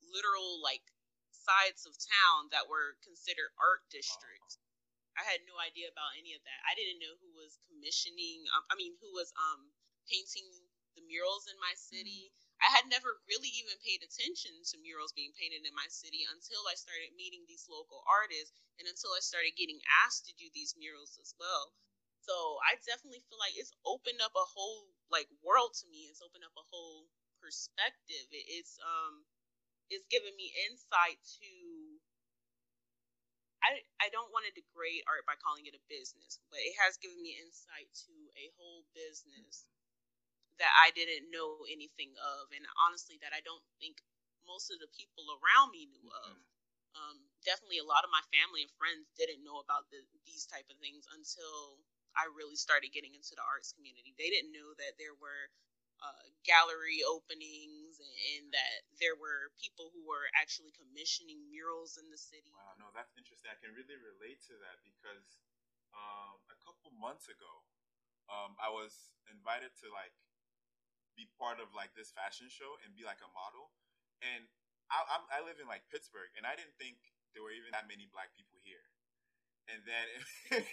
literal 0.00 0.64
like 0.64 0.82
sides 1.30 1.84
of 1.84 1.92
town 2.00 2.48
that 2.56 2.64
were 2.66 2.96
considered 3.04 3.52
art 3.60 3.84
districts. 3.92 4.56
I 5.12 5.28
had 5.28 5.44
no 5.44 5.60
idea 5.60 5.92
about 5.92 6.16
any 6.16 6.32
of 6.32 6.40
that. 6.48 6.60
I 6.64 6.72
didn't 6.72 7.04
know 7.04 7.12
who 7.20 7.36
was 7.36 7.60
commissioning. 7.68 8.48
Um, 8.56 8.64
I 8.72 8.74
mean, 8.80 8.96
who 9.04 9.12
was 9.12 9.28
um 9.36 9.68
painting 10.08 10.48
the 10.96 11.04
murals 11.04 11.48
in 11.52 11.56
my 11.60 11.76
city. 11.76 12.32
I 12.72 12.80
had 12.80 12.88
never 12.88 13.20
really 13.28 13.52
even 13.60 13.76
paid 13.84 14.00
attention 14.00 14.56
to 14.72 14.80
murals 14.80 15.12
being 15.12 15.36
painted 15.36 15.68
in 15.68 15.76
my 15.76 15.84
city 15.92 16.24
until 16.24 16.64
I 16.64 16.72
started 16.72 17.12
meeting 17.12 17.44
these 17.44 17.68
local 17.68 18.00
artists 18.08 18.56
and 18.80 18.88
until 18.88 19.12
I 19.12 19.20
started 19.20 19.60
getting 19.60 19.76
asked 20.00 20.24
to 20.24 20.40
do 20.40 20.48
these 20.56 20.72
murals 20.80 21.20
as 21.20 21.36
well. 21.36 21.76
So 22.24 22.32
I 22.64 22.80
definitely 22.80 23.20
feel 23.28 23.36
like 23.36 23.52
it's 23.60 23.76
opened 23.84 24.24
up 24.24 24.32
a 24.32 24.48
whole 24.56 24.88
like 25.12 25.28
world 25.44 25.76
to 25.84 25.86
me. 25.92 26.08
It's 26.08 26.24
opened 26.24 26.48
up 26.48 26.56
a 26.56 26.64
whole 26.72 27.12
perspective. 27.44 28.32
It's 28.32 28.80
um 28.80 29.28
it's 29.92 30.08
given 30.08 30.32
me 30.32 30.48
insight 30.72 31.20
to 31.44 31.52
I, 33.60 33.84
I 34.00 34.08
don't 34.08 34.32
want 34.32 34.48
to 34.48 34.56
degrade 34.56 35.04
art 35.04 35.28
by 35.28 35.36
calling 35.38 35.68
it 35.68 35.76
a 35.76 35.82
business, 35.92 36.40
but 36.48 36.58
it 36.64 36.74
has 36.80 36.96
given 36.98 37.20
me 37.20 37.36
insight 37.36 37.92
to 38.08 38.14
a 38.34 38.48
whole 38.56 38.88
business 38.96 39.68
that 40.60 40.72
I 40.72 40.92
didn't 40.92 41.32
know 41.32 41.64
anything 41.68 42.12
of, 42.18 42.52
and 42.52 42.64
honestly, 42.88 43.16
that 43.24 43.32
I 43.32 43.40
don't 43.44 43.64
think 43.80 44.00
most 44.44 44.68
of 44.74 44.82
the 44.82 44.90
people 44.92 45.24
around 45.38 45.72
me 45.72 45.88
knew 45.88 46.08
of. 46.26 46.36
Mm-hmm. 46.36 46.50
Um, 46.92 47.16
definitely, 47.40 47.80
a 47.80 47.88
lot 47.88 48.04
of 48.04 48.12
my 48.12 48.20
family 48.28 48.68
and 48.68 48.72
friends 48.76 49.08
didn't 49.16 49.40
know 49.40 49.64
about 49.64 49.88
the, 49.88 50.04
these 50.28 50.44
type 50.44 50.68
of 50.68 50.76
things 50.76 51.08
until 51.08 51.80
I 52.12 52.28
really 52.36 52.60
started 52.60 52.92
getting 52.92 53.16
into 53.16 53.32
the 53.32 53.44
arts 53.48 53.72
community. 53.72 54.12
They 54.20 54.28
didn't 54.28 54.52
know 54.52 54.76
that 54.76 55.00
there 55.00 55.16
were 55.16 55.48
uh, 56.02 56.26
gallery 56.42 57.00
openings 57.06 58.02
and, 58.02 58.14
and, 58.34 58.44
that 58.50 58.82
there 58.98 59.14
were 59.14 59.54
people 59.54 59.94
who 59.94 60.02
were 60.02 60.26
actually 60.34 60.74
commissioning 60.74 61.38
murals 61.46 61.94
in 61.94 62.10
the 62.10 62.18
city. 62.18 62.50
Wow, 62.50 62.74
no, 62.74 62.90
that's 62.90 63.14
interesting. 63.14 63.54
I 63.54 63.58
can 63.62 63.70
really 63.70 63.94
relate 64.02 64.42
to 64.50 64.54
that 64.66 64.82
because 64.82 65.38
um, 65.94 66.42
a 66.50 66.58
couple 66.58 66.90
months 66.98 67.30
ago, 67.30 67.62
um, 68.26 68.58
I 68.58 68.66
was 68.66 69.14
invited 69.30 69.70
to 69.84 69.94
like 69.94 70.12
be 71.18 71.28
part 71.36 71.60
of 71.60 71.72
like 71.76 71.92
this 71.96 72.12
fashion 72.12 72.48
show 72.48 72.78
and 72.82 72.96
be 72.96 73.04
like 73.04 73.20
a 73.20 73.30
model. 73.32 73.72
And 74.22 74.46
I, 74.88 75.02
I'm, 75.06 75.24
I 75.28 75.38
live 75.44 75.58
in 75.58 75.66
like 75.66 75.86
Pittsburgh, 75.88 76.30
and 76.38 76.44
I 76.44 76.54
didn't 76.58 76.76
think 76.76 77.00
there 77.32 77.42
were 77.44 77.54
even 77.54 77.72
that 77.72 77.88
many 77.88 78.08
black 78.12 78.32
people 78.36 78.60
here 78.60 78.84
and 79.70 79.80
then 79.86 80.06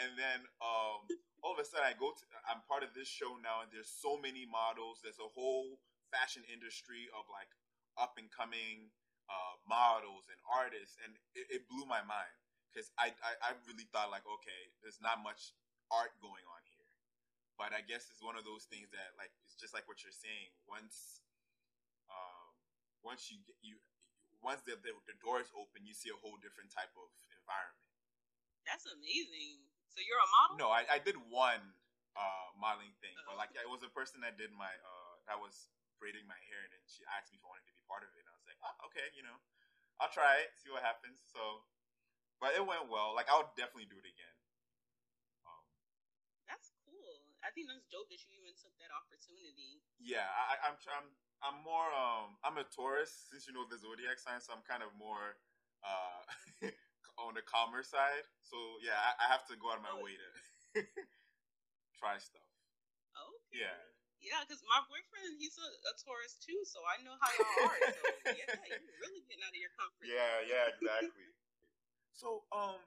and 0.00 0.10
then 0.16 0.40
um, 0.62 1.04
all 1.44 1.52
of 1.52 1.60
a 1.60 1.66
sudden 1.66 1.84
I 1.84 1.96
go 1.96 2.12
to 2.12 2.24
I'm 2.48 2.64
part 2.64 2.86
of 2.86 2.96
this 2.96 3.08
show 3.08 3.36
now, 3.40 3.64
and 3.64 3.70
there's 3.72 3.90
so 3.90 4.16
many 4.16 4.48
models. 4.48 5.00
There's 5.04 5.20
a 5.20 5.30
whole 5.30 5.80
fashion 6.08 6.44
industry 6.48 7.10
of 7.12 7.28
like 7.28 7.50
up 8.00 8.16
and 8.16 8.30
coming 8.32 8.90
uh, 9.28 9.54
models 9.68 10.30
and 10.30 10.38
artists, 10.48 10.96
and 11.04 11.16
it, 11.36 11.60
it 11.60 11.62
blew 11.68 11.84
my 11.84 12.00
mind 12.04 12.32
because 12.70 12.88
I, 12.96 13.12
I 13.20 13.52
I 13.52 13.60
really 13.68 13.88
thought 13.92 14.12
like 14.12 14.24
okay, 14.24 14.62
there's 14.80 15.02
not 15.02 15.20
much 15.20 15.52
art 15.92 16.14
going 16.22 16.46
on 16.46 16.59
but 17.60 17.76
I 17.76 17.84
guess 17.84 18.08
it's 18.08 18.24
one 18.24 18.40
of 18.40 18.48
those 18.48 18.64
things 18.72 18.88
that 18.96 19.12
like 19.20 19.28
it's 19.44 19.60
just 19.60 19.76
like 19.76 19.84
what 19.84 20.00
you're 20.00 20.16
saying. 20.16 20.56
Once 20.64 21.20
um, 22.08 22.56
once 23.04 23.28
you 23.28 23.36
get 23.44 23.60
you 23.60 23.76
once 24.40 24.64
the, 24.64 24.80
the, 24.80 24.96
the 25.04 25.12
doors 25.20 25.52
open, 25.52 25.84
you 25.84 25.92
see 25.92 26.08
a 26.08 26.16
whole 26.16 26.40
different 26.40 26.72
type 26.72 26.96
of 26.96 27.12
environment. 27.36 27.92
That's 28.64 28.88
amazing. 28.88 29.68
So 29.92 30.00
you're 30.00 30.16
a 30.16 30.30
model? 30.32 30.56
No, 30.56 30.68
I, 30.72 30.88
I 30.88 30.98
did 31.04 31.20
one 31.28 31.60
uh, 32.16 32.48
modeling 32.56 32.96
thing, 33.04 33.12
but 33.28 33.36
like 33.36 33.52
it 33.52 33.68
was 33.68 33.84
a 33.84 33.92
person 33.92 34.24
that 34.24 34.40
did 34.40 34.56
my 34.56 34.72
uh, 34.72 35.14
that 35.28 35.36
was 35.36 35.68
braiding 36.00 36.24
my 36.24 36.40
hair, 36.48 36.64
and 36.64 36.72
then 36.72 36.80
she 36.88 37.04
asked 37.12 37.28
me 37.28 37.36
if 37.36 37.44
I 37.44 37.52
wanted 37.52 37.68
to 37.68 37.76
be 37.76 37.84
part 37.84 38.00
of 38.00 38.08
it, 38.16 38.24
and 38.24 38.32
I 38.32 38.34
was 38.40 38.48
like, 38.48 38.56
oh, 38.64 38.88
okay, 38.88 39.12
you 39.12 39.20
know, 39.20 39.36
I'll 40.00 40.08
try 40.08 40.40
it, 40.40 40.56
see 40.56 40.72
what 40.72 40.80
happens. 40.80 41.20
So, 41.28 41.68
but 42.40 42.56
it 42.56 42.64
went 42.64 42.88
well. 42.88 43.12
Like 43.12 43.28
I'll 43.28 43.52
definitely 43.52 43.92
do 43.92 44.00
it 44.00 44.08
again. 44.08 44.36
Um, 45.44 45.64
that's 46.48 46.72
cool. 46.88 47.29
I 47.40 47.48
think 47.56 47.72
that's 47.72 47.84
dope 47.88 48.08
that 48.12 48.20
you 48.28 48.36
even 48.40 48.52
took 48.56 48.74
that 48.80 48.92
opportunity. 48.92 49.80
Yeah, 49.96 50.28
I, 50.28 50.70
I'm 50.70 50.76
I'm 50.76 51.08
I'm 51.40 51.56
more 51.64 51.88
um 51.92 52.36
I'm 52.44 52.60
a 52.60 52.66
Taurus 52.68 53.32
since 53.32 53.48
you 53.48 53.56
know 53.56 53.64
the 53.64 53.80
zodiac 53.80 54.20
sign, 54.20 54.40
so 54.44 54.52
I'm 54.52 54.64
kind 54.64 54.84
of 54.84 54.92
more 54.96 55.40
uh 55.80 56.20
on 57.24 57.36
the 57.36 57.44
calmer 57.44 57.80
side. 57.80 58.24
So 58.44 58.56
yeah, 58.84 58.96
I, 58.96 59.24
I 59.24 59.26
have 59.32 59.48
to 59.48 59.56
go 59.56 59.72
out 59.72 59.80
of 59.80 59.84
my 59.84 59.96
oh. 59.96 60.04
way 60.04 60.14
to 60.16 60.28
try 62.00 62.20
stuff. 62.20 62.44
Okay. 63.16 63.64
Yeah. 63.64 63.78
Yeah, 64.20 64.44
because 64.44 64.60
my 64.68 64.84
boyfriend, 64.84 65.40
he's 65.40 65.56
a, 65.56 65.64
a, 65.64 65.92
Taurus 65.96 66.36
too, 66.44 66.60
so 66.68 66.84
I 66.84 67.00
know 67.00 67.16
how 67.16 67.32
y'all 67.40 67.72
are. 67.72 67.80
So 68.28 68.36
yeah, 68.36 68.52
you're 68.68 69.00
really 69.00 69.24
getting 69.24 69.40
out 69.40 69.56
of 69.56 69.56
your 69.56 69.72
comfort. 69.80 70.04
Yeah, 70.04 70.44
yeah, 70.44 70.68
exactly. 70.76 71.24
so, 72.20 72.44
um, 72.52 72.84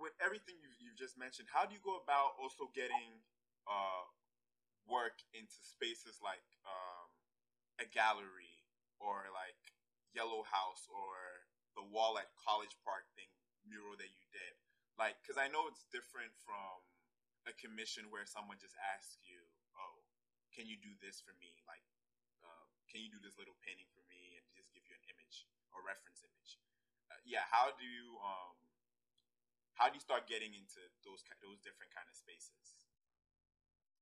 with 0.00 0.14
everything 0.20 0.56
you've, 0.60 0.76
you've 0.78 0.98
just 0.98 1.16
mentioned, 1.18 1.48
how 1.52 1.64
do 1.66 1.72
you 1.74 1.82
go 1.82 1.96
about 2.00 2.36
also 2.40 2.68
getting 2.72 3.24
uh 3.66 4.06
work 4.86 5.18
into 5.34 5.58
spaces 5.66 6.22
like 6.22 6.46
um 6.62 7.10
a 7.82 7.86
gallery 7.90 8.62
or 9.02 9.28
like 9.34 9.58
Yellow 10.14 10.46
House 10.48 10.86
or 10.88 11.44
the 11.76 11.84
wall 11.84 12.16
at 12.16 12.32
College 12.40 12.72
Park 12.86 13.04
thing 13.18 13.28
mural 13.68 13.98
that 14.00 14.08
you 14.14 14.24
did? 14.32 14.54
Like, 14.96 15.20
because 15.20 15.36
I 15.36 15.52
know 15.52 15.68
it's 15.68 15.84
different 15.92 16.32
from 16.40 16.80
a 17.44 17.52
commission 17.60 18.08
where 18.08 18.24
someone 18.24 18.56
just 18.56 18.74
asks 18.80 19.20
you, 19.20 19.44
"Oh, 19.76 20.00
can 20.56 20.64
you 20.64 20.80
do 20.80 20.96
this 21.04 21.20
for 21.20 21.36
me?" 21.36 21.60
Like, 21.68 21.84
uh, 22.40 22.66
can 22.88 23.04
you 23.04 23.12
do 23.12 23.20
this 23.20 23.36
little 23.36 23.58
painting 23.60 23.92
for 23.92 24.00
me, 24.08 24.40
and 24.40 24.44
just 24.56 24.72
give 24.72 24.82
you 24.88 24.96
an 24.96 25.04
image 25.12 25.44
or 25.70 25.84
reference 25.84 26.24
image? 26.24 26.56
Uh, 27.12 27.20
yeah, 27.28 27.44
how 27.52 27.70
do 27.76 27.84
you 27.84 28.18
um, 28.24 28.56
how 29.76 29.92
do 29.92 29.94
you 29.96 30.04
start 30.04 30.24
getting 30.24 30.56
into 30.56 30.80
those 31.04 31.20
those 31.44 31.60
different 31.60 31.92
kind 31.92 32.08
of 32.08 32.16
spaces? 32.16 32.88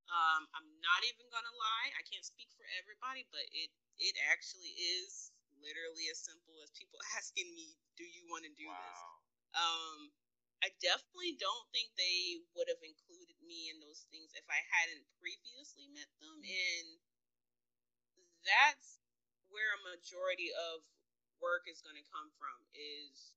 Um, 0.07 0.47
I'm 0.55 0.69
not 0.79 1.01
even 1.11 1.27
gonna 1.35 1.55
lie. 1.55 1.91
I 1.99 2.03
can't 2.07 2.25
speak 2.25 2.49
for 2.55 2.67
everybody, 2.79 3.27
but 3.35 3.43
it 3.51 3.75
it 3.99 4.15
actually 4.31 4.71
is 4.79 5.35
literally 5.59 6.07
as 6.11 6.23
simple 6.23 6.55
as 6.63 6.71
people 6.79 7.03
asking 7.19 7.51
me, 7.53 7.75
"Do 7.99 8.07
you 8.07 8.23
want 8.31 8.47
to 8.47 8.53
do 8.55 8.71
wow. 8.71 8.79
this?" 8.79 8.99
Um, 9.55 10.01
I 10.63 10.73
definitely 10.81 11.37
don't 11.37 11.69
think 11.75 11.93
they 11.99 12.41
would 12.57 12.71
have 12.73 12.81
included 12.81 13.37
me 13.45 13.69
in 13.69 13.83
those 13.85 14.09
things 14.09 14.33
if 14.33 14.47
I 14.49 14.61
hadn't 14.81 15.05
previously 15.21 15.91
met 15.93 16.09
them, 16.23 16.41
mm-hmm. 16.41 16.49
and 16.49 16.87
that's 18.47 19.03
where 19.51 19.75
a 19.77 19.87
majority 19.91 20.55
of 20.73 20.87
work 21.43 21.69
is 21.69 21.85
going 21.85 21.99
to 21.99 22.07
come 22.09 22.31
from. 22.39 22.57
Is 22.73 23.35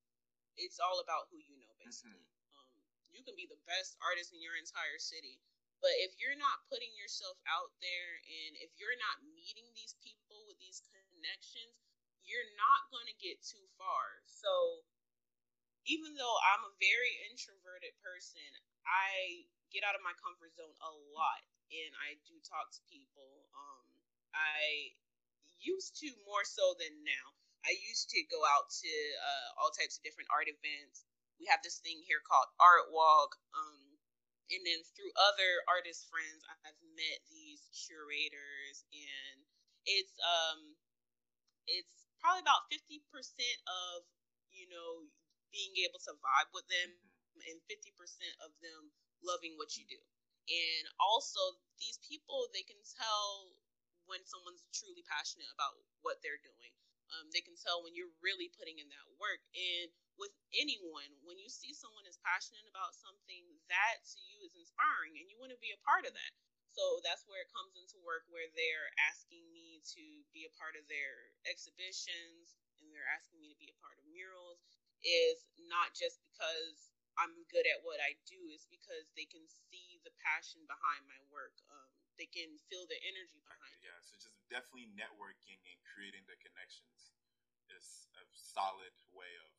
it's 0.55 0.79
all 0.79 1.03
about 1.03 1.27
who 1.27 1.37
you 1.43 1.59
know, 1.59 1.66
basically. 1.81 2.17
Mm-hmm. 2.17 2.59
Um, 2.59 2.71
you 3.13 3.21
can 3.23 3.37
be 3.37 3.49
the 3.49 3.59
best 3.65 3.97
artist 4.03 4.33
in 4.33 4.41
your 4.41 4.57
entire 4.57 4.99
city, 4.99 5.41
but 5.79 5.93
if 6.01 6.17
you're 6.17 6.37
not 6.37 6.65
putting 6.69 6.91
yourself 6.97 7.37
out 7.47 7.73
there, 7.79 8.11
and 8.25 8.57
if 8.61 8.73
you're 8.81 8.97
not 8.97 9.21
meeting 9.23 9.69
these 9.77 9.93
people 10.01 10.41
with 10.49 10.57
these 10.57 10.81
connections, 10.89 11.77
you're 12.25 12.51
not 12.59 12.91
going 12.91 13.07
to 13.07 13.17
get 13.23 13.39
too 13.39 13.63
far. 13.79 14.25
So 14.27 14.83
even 15.87 16.17
though 16.19 16.37
I'm 16.51 16.67
a 16.67 16.73
very 16.83 17.13
introverted 17.31 17.95
person, 18.03 18.43
I 18.83 19.47
get 19.71 19.87
out 19.87 19.95
of 19.95 20.03
my 20.03 20.15
comfort 20.19 20.51
zone 20.55 20.75
a 20.83 20.91
lot 21.15 21.43
and 21.71 21.91
I 22.03 22.19
do 22.27 22.35
talk 22.43 22.71
to 22.75 22.81
people. 22.91 23.47
Um 23.55 23.87
I 24.35 24.93
used 25.57 25.97
to 26.03 26.07
more 26.27 26.45
so 26.45 26.77
than 26.77 26.93
now. 27.01 27.27
I 27.65 27.73
used 27.89 28.13
to 28.13 28.21
go 28.29 28.39
out 28.45 28.69
to 28.69 28.93
uh, 28.93 29.59
all 29.59 29.73
types 29.73 29.97
of 29.97 30.05
different 30.05 30.29
art 30.29 30.45
events. 30.47 31.03
We 31.37 31.47
have 31.47 31.61
this 31.61 31.79
thing 31.79 32.01
here 32.05 32.21
called 32.25 32.49
Art 32.57 32.89
Walk. 32.89 33.37
Um, 33.53 33.97
and 34.47 34.63
then 34.63 34.79
through 34.95 35.11
other 35.19 35.61
artist 35.67 36.07
friends, 36.07 36.39
I've 36.63 36.79
met 36.95 37.19
these 37.27 37.67
curators, 37.75 38.87
and 38.95 39.43
it's 39.83 40.15
um, 40.23 40.79
it's 41.67 42.07
probably 42.23 42.41
about 42.41 42.65
50% 42.71 43.03
of, 43.67 44.07
you 44.49 44.65
know, 44.71 45.05
being 45.51 45.75
able 45.83 45.99
to 46.07 46.15
vibe 46.17 46.51
with 46.55 46.65
them 46.71 46.89
mm-hmm. 46.95 47.43
and 47.51 47.57
50% 47.67 47.91
of 48.43 48.51
them 48.63 48.91
loving 49.21 49.59
what 49.59 49.75
you 49.75 49.83
do. 49.85 49.99
And 50.47 50.83
also, 51.03 51.59
these 51.75 51.99
people, 51.99 52.47
they 52.55 52.63
can 52.63 52.79
tell 52.95 53.51
when 54.07 54.23
someone's 54.23 54.63
truly 54.71 55.03
passionate 55.03 55.51
about 55.51 55.75
what 55.99 56.23
they're 56.23 56.39
doing. 56.39 56.71
Um, 57.11 57.27
they 57.35 57.43
can 57.43 57.59
tell 57.59 57.83
when 57.83 57.91
you're 57.91 58.15
really 58.23 58.47
putting 58.55 58.79
in 58.79 58.87
that 58.87 59.07
work. 59.19 59.43
And 59.51 59.91
with 60.17 60.33
anyone, 60.53 61.09
when 61.23 61.37
you 61.37 61.49
see 61.49 61.71
someone 61.73 62.05
is 62.09 62.17
passionate 62.25 62.65
about 62.69 62.97
something, 62.97 63.45
that 63.69 64.01
to 64.13 64.19
you 64.21 64.41
is 64.45 64.57
inspiring 64.57 65.17
and 65.17 65.29
you 65.29 65.37
want 65.37 65.53
to 65.53 65.61
be 65.61 65.73
a 65.73 65.85
part 65.85 66.05
of 66.05 66.13
that. 66.13 66.33
So 66.73 67.01
that's 67.01 67.25
where 67.25 67.41
it 67.41 67.49
comes 67.49 67.73
into 67.73 67.97
work 68.05 68.29
where 68.29 68.45
they're 68.53 68.93
asking 69.09 69.49
me 69.49 69.81
to 69.97 70.03
be 70.29 70.45
a 70.45 70.53
part 70.53 70.77
of 70.77 70.85
their 70.85 71.33
exhibitions 71.49 72.53
and 72.77 72.93
they're 72.93 73.09
asking 73.17 73.41
me 73.41 73.49
to 73.49 73.57
be 73.57 73.73
a 73.73 73.77
part 73.81 73.97
of 73.97 74.05
murals 74.13 74.61
is 75.01 75.49
not 75.69 75.97
just 75.97 76.21
because 76.21 76.93
I'm 77.17 77.33
good 77.49 77.65
at 77.65 77.81
what 77.81 77.97
I 77.97 78.13
do, 78.29 78.37
it's 78.53 78.69
because 78.69 79.09
they 79.17 79.25
can 79.25 79.41
see 79.49 79.97
the 80.05 80.13
passion 80.21 80.61
behind 80.69 81.01
my 81.09 81.17
work. 81.33 81.57
Um, 81.65 81.89
they 82.21 82.29
can 82.29 82.61
feel 82.69 82.85
the 82.85 82.97
energy 83.09 83.41
behind 83.41 83.73
okay, 83.73 83.89
it. 83.89 83.89
Yeah, 83.89 83.99
so 84.05 84.13
just 84.21 84.37
definitely 84.53 84.93
networking 84.93 85.57
and 85.65 85.77
creating 85.81 86.29
the 86.29 86.37
connections 86.45 87.17
is 87.73 88.05
a 88.21 88.23
solid 88.37 88.93
way 89.17 89.33
of 89.41 89.49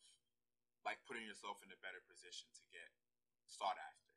like 0.86 1.00
putting 1.06 1.24
yourself 1.26 1.60
in 1.64 1.70
a 1.70 1.78
better 1.80 2.02
position 2.06 2.48
to 2.54 2.64
get 2.70 2.88
sought 3.46 3.78
after. 3.78 4.08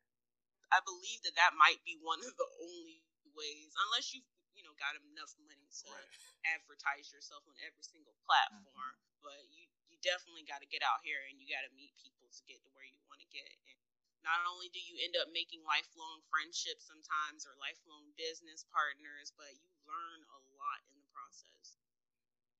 I 0.72 0.80
believe 0.84 1.20
that 1.28 1.36
that 1.36 1.52
might 1.58 1.84
be 1.84 2.00
one 2.00 2.20
of 2.24 2.32
the 2.36 2.48
only 2.64 3.04
ways, 3.36 3.72
unless 3.88 4.12
you've 4.12 4.26
you 4.56 4.64
know 4.64 4.72
got 4.76 4.96
enough 5.12 5.32
money 5.44 5.68
to 5.84 5.88
right. 5.88 6.56
advertise 6.56 7.08
yourself 7.12 7.44
on 7.48 7.56
every 7.64 7.84
single 7.84 8.16
platform. 8.24 8.96
Mm-hmm. 8.96 9.24
But 9.24 9.40
you 9.52 9.68
you 9.92 9.96
definitely 10.00 10.48
got 10.48 10.64
to 10.64 10.68
get 10.68 10.84
out 10.84 11.04
here 11.04 11.20
and 11.28 11.36
you 11.36 11.48
got 11.48 11.64
to 11.64 11.72
meet 11.76 11.92
people 12.00 12.28
to 12.28 12.42
get 12.48 12.60
to 12.64 12.70
where 12.72 12.88
you 12.88 13.00
want 13.08 13.20
to 13.20 13.28
get. 13.28 13.52
And 13.68 13.78
not 14.22 14.46
only 14.46 14.70
do 14.70 14.78
you 14.78 14.96
end 15.02 15.18
up 15.18 15.28
making 15.34 15.66
lifelong 15.66 16.22
friendships 16.30 16.86
sometimes 16.86 17.44
or 17.44 17.58
lifelong 17.58 18.14
business 18.14 18.62
partners, 18.70 19.34
but 19.34 19.50
you 19.58 19.68
learn 19.84 20.20
a 20.30 20.40
lot 20.56 20.80
in 20.88 20.96
the 20.96 21.08
process. 21.10 21.76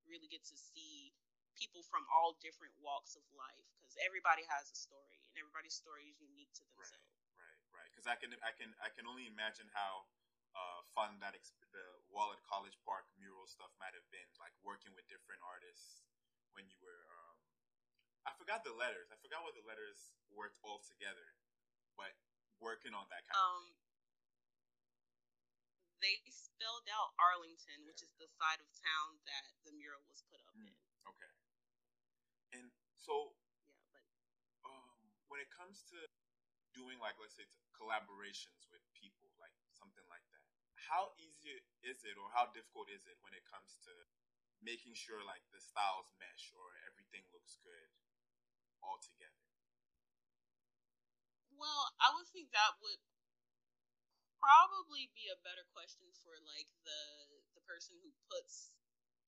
You 0.02 0.10
really 0.10 0.28
get 0.28 0.42
to 0.50 0.58
see 0.58 1.14
people 1.62 1.86
from 1.86 2.02
all 2.10 2.34
different 2.42 2.74
walks 2.82 3.14
of 3.14 3.22
life 3.38 3.66
because 3.78 3.94
everybody 4.02 4.42
has 4.50 4.66
a 4.66 4.74
story 4.74 5.22
and 5.30 5.38
everybody's 5.38 5.78
story 5.78 6.10
is 6.10 6.18
unique 6.18 6.50
to 6.58 6.66
themselves. 6.74 7.06
Right 7.38 7.54
right, 7.70 7.86
right. 7.86 7.88
because 7.94 8.10
I 8.10 8.18
can 8.18 8.34
I 8.42 8.50
can 8.50 8.74
I 8.82 8.90
can 8.90 9.06
only 9.06 9.30
imagine 9.30 9.70
how 9.70 10.10
uh, 10.58 10.82
fun 10.92 11.16
that 11.22 11.32
exp- 11.38 11.62
the 11.72 11.86
Wahlert 12.12 12.42
College 12.44 12.76
Park 12.84 13.08
mural 13.16 13.48
stuff 13.48 13.72
might 13.80 13.96
have 13.96 14.04
been, 14.12 14.26
like 14.36 14.52
working 14.60 14.92
with 14.92 15.06
different 15.08 15.40
artists 15.40 16.04
when 16.52 16.68
you 16.68 16.76
were. 16.82 17.06
Um, 17.08 17.36
I 18.28 18.30
forgot 18.36 18.62
the 18.62 18.74
letters. 18.76 19.10
I 19.10 19.18
forgot 19.18 19.42
what 19.42 19.56
the 19.56 19.64
letters 19.64 20.12
worked 20.30 20.60
all 20.62 20.84
together, 20.84 21.34
but 21.96 22.12
working 22.60 22.92
on 22.94 23.08
that 23.10 23.24
kind 23.26 23.34
um, 23.34 23.42
of 23.42 23.72
thing. 23.72 23.80
They 26.04 26.14
spelled 26.30 26.86
out 26.90 27.14
Arlington, 27.18 27.86
which 27.86 28.02
is 28.02 28.10
the 28.18 28.26
side 28.38 28.58
of 28.58 28.68
town 28.74 29.22
that 29.26 29.46
the 29.62 29.72
mural 29.74 30.02
was 30.10 30.22
put 30.30 30.42
up 30.42 30.54
mm, 30.54 30.66
in. 30.66 30.74
Okay. 31.06 31.30
So, 33.02 33.34
yeah, 33.66 33.82
but 33.90 34.06
um, 34.62 35.02
when 35.26 35.42
it 35.42 35.50
comes 35.50 35.82
to 35.90 35.98
doing 36.72 37.02
like 37.02 37.18
let's 37.20 37.34
say 37.36 37.44
collaborations 37.76 38.64
with 38.72 38.80
people 38.96 39.28
like 39.36 39.52
something 39.76 40.06
like 40.08 40.24
that 40.32 40.40
how 40.88 41.14
easy 41.20 41.62
is 41.84 42.02
it 42.02 42.16
or 42.18 42.32
how 42.34 42.50
difficult 42.50 42.90
is 42.90 43.06
it 43.06 43.14
when 43.22 43.34
it 43.36 43.44
comes 43.46 43.78
to 43.86 43.92
making 44.62 44.94
sure 44.94 45.22
like 45.22 45.42
the 45.54 45.62
styles 45.62 46.10
mesh 46.18 46.50
or 46.54 46.74
everything 46.86 47.22
looks 47.30 47.58
good 47.62 47.88
all 48.82 48.98
together? 48.98 49.46
Well 51.54 51.94
i 52.02 52.10
would 52.10 52.26
think 52.34 52.50
that 52.50 52.82
would 52.82 52.98
probably 54.42 55.06
be 55.14 55.30
a 55.30 55.38
better 55.38 55.62
question 55.70 56.10
for 56.18 56.34
like 56.42 56.66
the 56.82 57.02
the 57.54 57.62
person 57.62 57.94
who 58.02 58.10
puts 58.26 58.74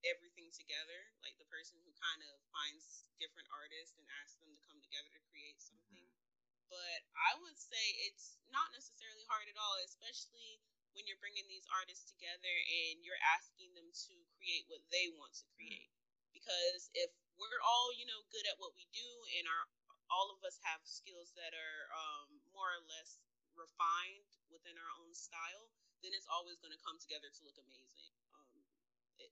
everything 0.07 0.53
together 0.53 1.11
like 1.25 1.37
the 1.41 1.49
person 1.49 1.77
who 1.83 1.93
kind 1.97 2.21
of 2.29 2.35
finds 2.53 3.09
different 3.17 3.49
artists 3.51 3.97
and 3.97 4.07
asks 4.21 4.39
them 4.41 4.53
to 4.53 4.61
come 4.69 4.79
together 4.81 5.11
to 5.11 5.23
create 5.33 5.59
something 5.61 6.05
mm-hmm 6.05 6.25
but 6.75 7.01
I 7.15 7.39
would 7.39 7.55
say 7.55 7.85
it's 8.11 8.35
not 8.51 8.67
necessarily 8.75 9.23
hard 9.31 9.47
at 9.47 9.55
all, 9.55 9.79
especially 9.87 10.59
when 10.99 11.07
you're 11.07 11.23
bringing 11.23 11.47
these 11.47 11.67
artists 11.71 12.11
together 12.11 12.51
and 12.51 13.03
you're 13.07 13.21
asking 13.39 13.71
them 13.79 13.87
to 14.11 14.15
create 14.35 14.67
what 14.67 14.83
they 14.91 15.11
want 15.15 15.35
to 15.39 15.47
create. 15.55 15.91
Because 16.35 16.91
if 16.99 17.15
we're 17.39 17.63
all, 17.63 17.95
you 17.95 18.07
know, 18.11 18.27
good 18.35 18.47
at 18.51 18.59
what 18.59 18.75
we 18.75 18.91
do 18.91 19.09
and 19.39 19.47
our 19.47 19.65
all 20.13 20.29
of 20.35 20.43
us 20.45 20.61
have 20.67 20.85
skills 20.85 21.33
that 21.35 21.57
are 21.57 21.83
um, 21.97 22.29
more 22.53 22.69
or 22.69 22.83
less 22.87 23.17
refined 23.57 24.29
within 24.53 24.77
our 24.77 24.93
own 25.01 25.11
style, 25.17 25.73
then 26.05 26.13
it's 26.13 26.29
always 26.29 26.61
going 26.61 26.75
to 26.77 26.85
come 26.85 27.01
together 27.01 27.33
to 27.33 27.41
look 27.43 27.57
amazing. 27.57 28.13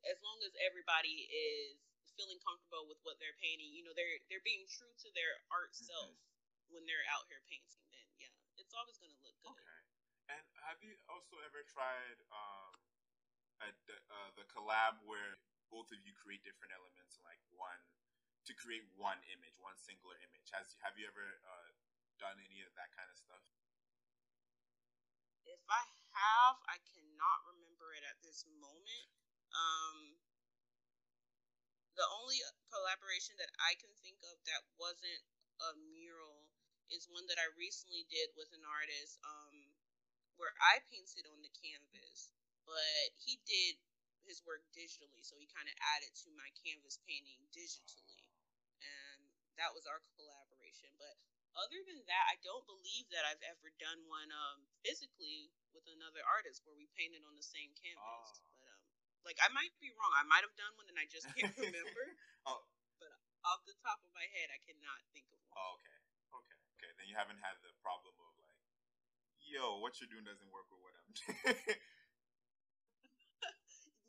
As 0.09 0.18
long 0.24 0.38
as 0.44 0.52
everybody 0.64 1.28
is 1.28 1.81
feeling 2.16 2.40
comfortable 2.44 2.85
with 2.88 3.00
what 3.05 3.16
they're 3.20 3.37
painting, 3.40 3.72
you 3.72 3.85
know, 3.85 3.94
they're 3.96 4.20
they're 4.28 4.44
being 4.44 4.68
true 4.68 4.92
to 5.05 5.09
their 5.16 5.40
art 5.52 5.72
mm-hmm. 5.72 5.88
self 5.88 6.16
when 6.72 6.85
they're 6.88 7.05
out 7.12 7.28
here 7.28 7.44
painting, 7.48 7.85
then 7.92 8.07
yeah, 8.16 8.33
it's 8.57 8.72
always 8.72 8.96
gonna 8.96 9.16
look 9.20 9.37
good. 9.44 9.52
Okay. 9.52 9.81
And 10.33 10.44
have 10.64 10.81
you 10.81 10.96
also 11.12 11.37
ever 11.44 11.61
tried 11.68 12.18
um, 12.33 12.72
a, 13.61 13.68
uh, 13.68 14.31
the 14.38 14.48
collab 14.48 14.96
where 15.05 15.37
both 15.68 15.92
of 15.92 16.00
you 16.05 16.12
create 16.16 16.40
different 16.44 16.72
elements, 16.72 17.20
like 17.24 17.40
one 17.52 17.81
to 18.48 18.52
create 18.57 18.83
one 18.98 19.20
image, 19.31 19.55
one 19.61 19.76
singular 19.76 20.16
image? 20.24 20.48
Has 20.57 20.74
have 20.81 20.96
you 20.96 21.05
ever 21.07 21.26
uh, 21.44 21.70
done 22.16 22.40
any 22.40 22.64
of 22.64 22.72
that 22.81 22.90
kind 22.96 23.09
of 23.12 23.16
stuff? 23.20 23.44
If 25.44 25.62
I 25.68 25.85
have, 26.14 26.57
I 26.70 26.78
cannot 26.94 27.38
remember 27.50 27.92
it 27.98 28.05
at 28.07 28.18
this 28.22 28.46
moment. 28.62 29.21
Um, 29.52 30.16
the 31.96 32.06
only 32.20 32.40
collaboration 32.72 33.36
that 33.36 33.52
I 33.60 33.76
can 33.76 33.92
think 34.00 34.16
of 34.24 34.36
that 34.48 34.64
wasn't 34.80 35.22
a 35.60 35.76
mural 35.92 36.48
is 36.88 37.08
one 37.08 37.24
that 37.28 37.40
I 37.40 37.48
recently 37.56 38.04
did 38.08 38.32
with 38.36 38.52
an 38.52 38.64
artist 38.64 39.20
um, 39.24 39.56
where 40.36 40.52
I 40.60 40.80
painted 40.88 41.28
on 41.28 41.40
the 41.40 41.52
canvas, 41.56 42.32
but 42.64 43.08
he 43.16 43.40
did 43.48 43.80
his 44.24 44.44
work 44.44 44.62
digitally, 44.72 45.20
so 45.24 45.36
he 45.40 45.48
kind 45.50 45.66
of 45.66 45.76
added 45.96 46.12
to 46.24 46.28
my 46.36 46.48
canvas 46.62 47.00
painting 47.04 47.42
digitally, 47.50 48.22
and 48.80 49.20
that 49.58 49.74
was 49.74 49.88
our 49.88 50.00
collaboration. 50.14 50.92
But 50.96 51.16
other 51.58 51.80
than 51.84 52.00
that, 52.08 52.24
I 52.32 52.36
don't 52.40 52.64
believe 52.64 53.08
that 53.12 53.28
I've 53.28 53.42
ever 53.44 53.72
done 53.76 54.00
one 54.08 54.30
um, 54.32 54.64
physically 54.84 55.52
with 55.76 55.84
another 55.88 56.24
artist 56.24 56.64
where 56.64 56.76
we 56.76 56.88
painted 56.96 57.24
on 57.28 57.36
the 57.36 57.44
same 57.44 57.72
canvas. 57.76 58.40
Oh. 58.40 58.51
Like 59.22 59.38
I 59.38 59.48
might 59.54 59.74
be 59.78 59.90
wrong. 59.94 60.12
I 60.14 60.26
might 60.26 60.42
have 60.42 60.54
done 60.58 60.74
one 60.74 60.87
and 60.90 60.98
I 60.98 61.06
just 61.06 61.26
can't 61.35 61.54
remember. 61.58 62.04
oh. 62.46 62.66
But 62.98 63.12
off 63.46 63.62
the 63.66 63.74
top 63.82 64.02
of 64.02 64.11
my 64.14 64.26
head, 64.30 64.50
I 64.50 64.58
cannot 64.62 65.02
think 65.14 65.30
of 65.30 65.38
one. 65.46 65.58
Oh, 65.58 65.78
okay. 65.78 65.98
okay 66.42 66.58
okay, 66.82 66.90
then 66.98 67.06
you 67.06 67.14
haven't 67.14 67.38
had 67.38 67.54
the 67.62 67.70
problem 67.78 68.11
of 68.18 68.35
like, 68.42 68.58
yo, 69.46 69.78
what 69.78 69.94
you're 70.02 70.11
doing 70.11 70.26
doesn't 70.26 70.50
work 70.50 70.66
with 70.66 70.82
what 70.82 70.98
I'm 70.98 71.14
doing. 71.14 71.78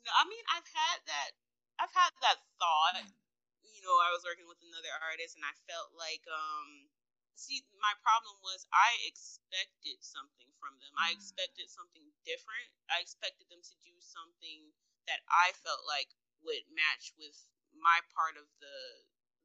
no, 0.02 0.10
I 0.10 0.26
mean, 0.26 0.42
I've 0.50 0.66
had 0.66 0.98
that. 1.06 1.30
I've 1.78 1.94
had 1.94 2.10
that 2.26 2.42
thought. 2.58 2.98
Mm. 2.98 3.14
You 3.62 3.82
know, 3.86 3.94
I 4.02 4.10
was 4.10 4.26
working 4.26 4.50
with 4.50 4.58
another 4.62 4.90
artist, 5.06 5.38
and 5.38 5.46
I 5.46 5.54
felt 5.70 5.94
like, 5.94 6.22
um, 6.26 6.90
see, 7.36 7.62
my 7.82 7.94
problem 8.00 8.38
was 8.40 8.66
I 8.70 8.94
expected 9.06 10.00
something 10.00 10.48
from 10.58 10.78
them. 10.80 10.92
Mm. 10.94 11.02
I 11.04 11.08
expected 11.14 11.68
something 11.68 12.04
different. 12.24 12.70
I 12.90 13.02
expected 13.02 13.50
them 13.50 13.62
to 13.62 13.74
do 13.82 13.94
something 13.98 14.70
that 15.10 15.20
I 15.28 15.52
felt 15.60 15.84
like 15.84 16.08
would 16.44 16.64
match 16.72 17.12
with 17.16 17.36
my 17.74 18.00
part 18.14 18.38
of 18.40 18.48
the 18.62 18.76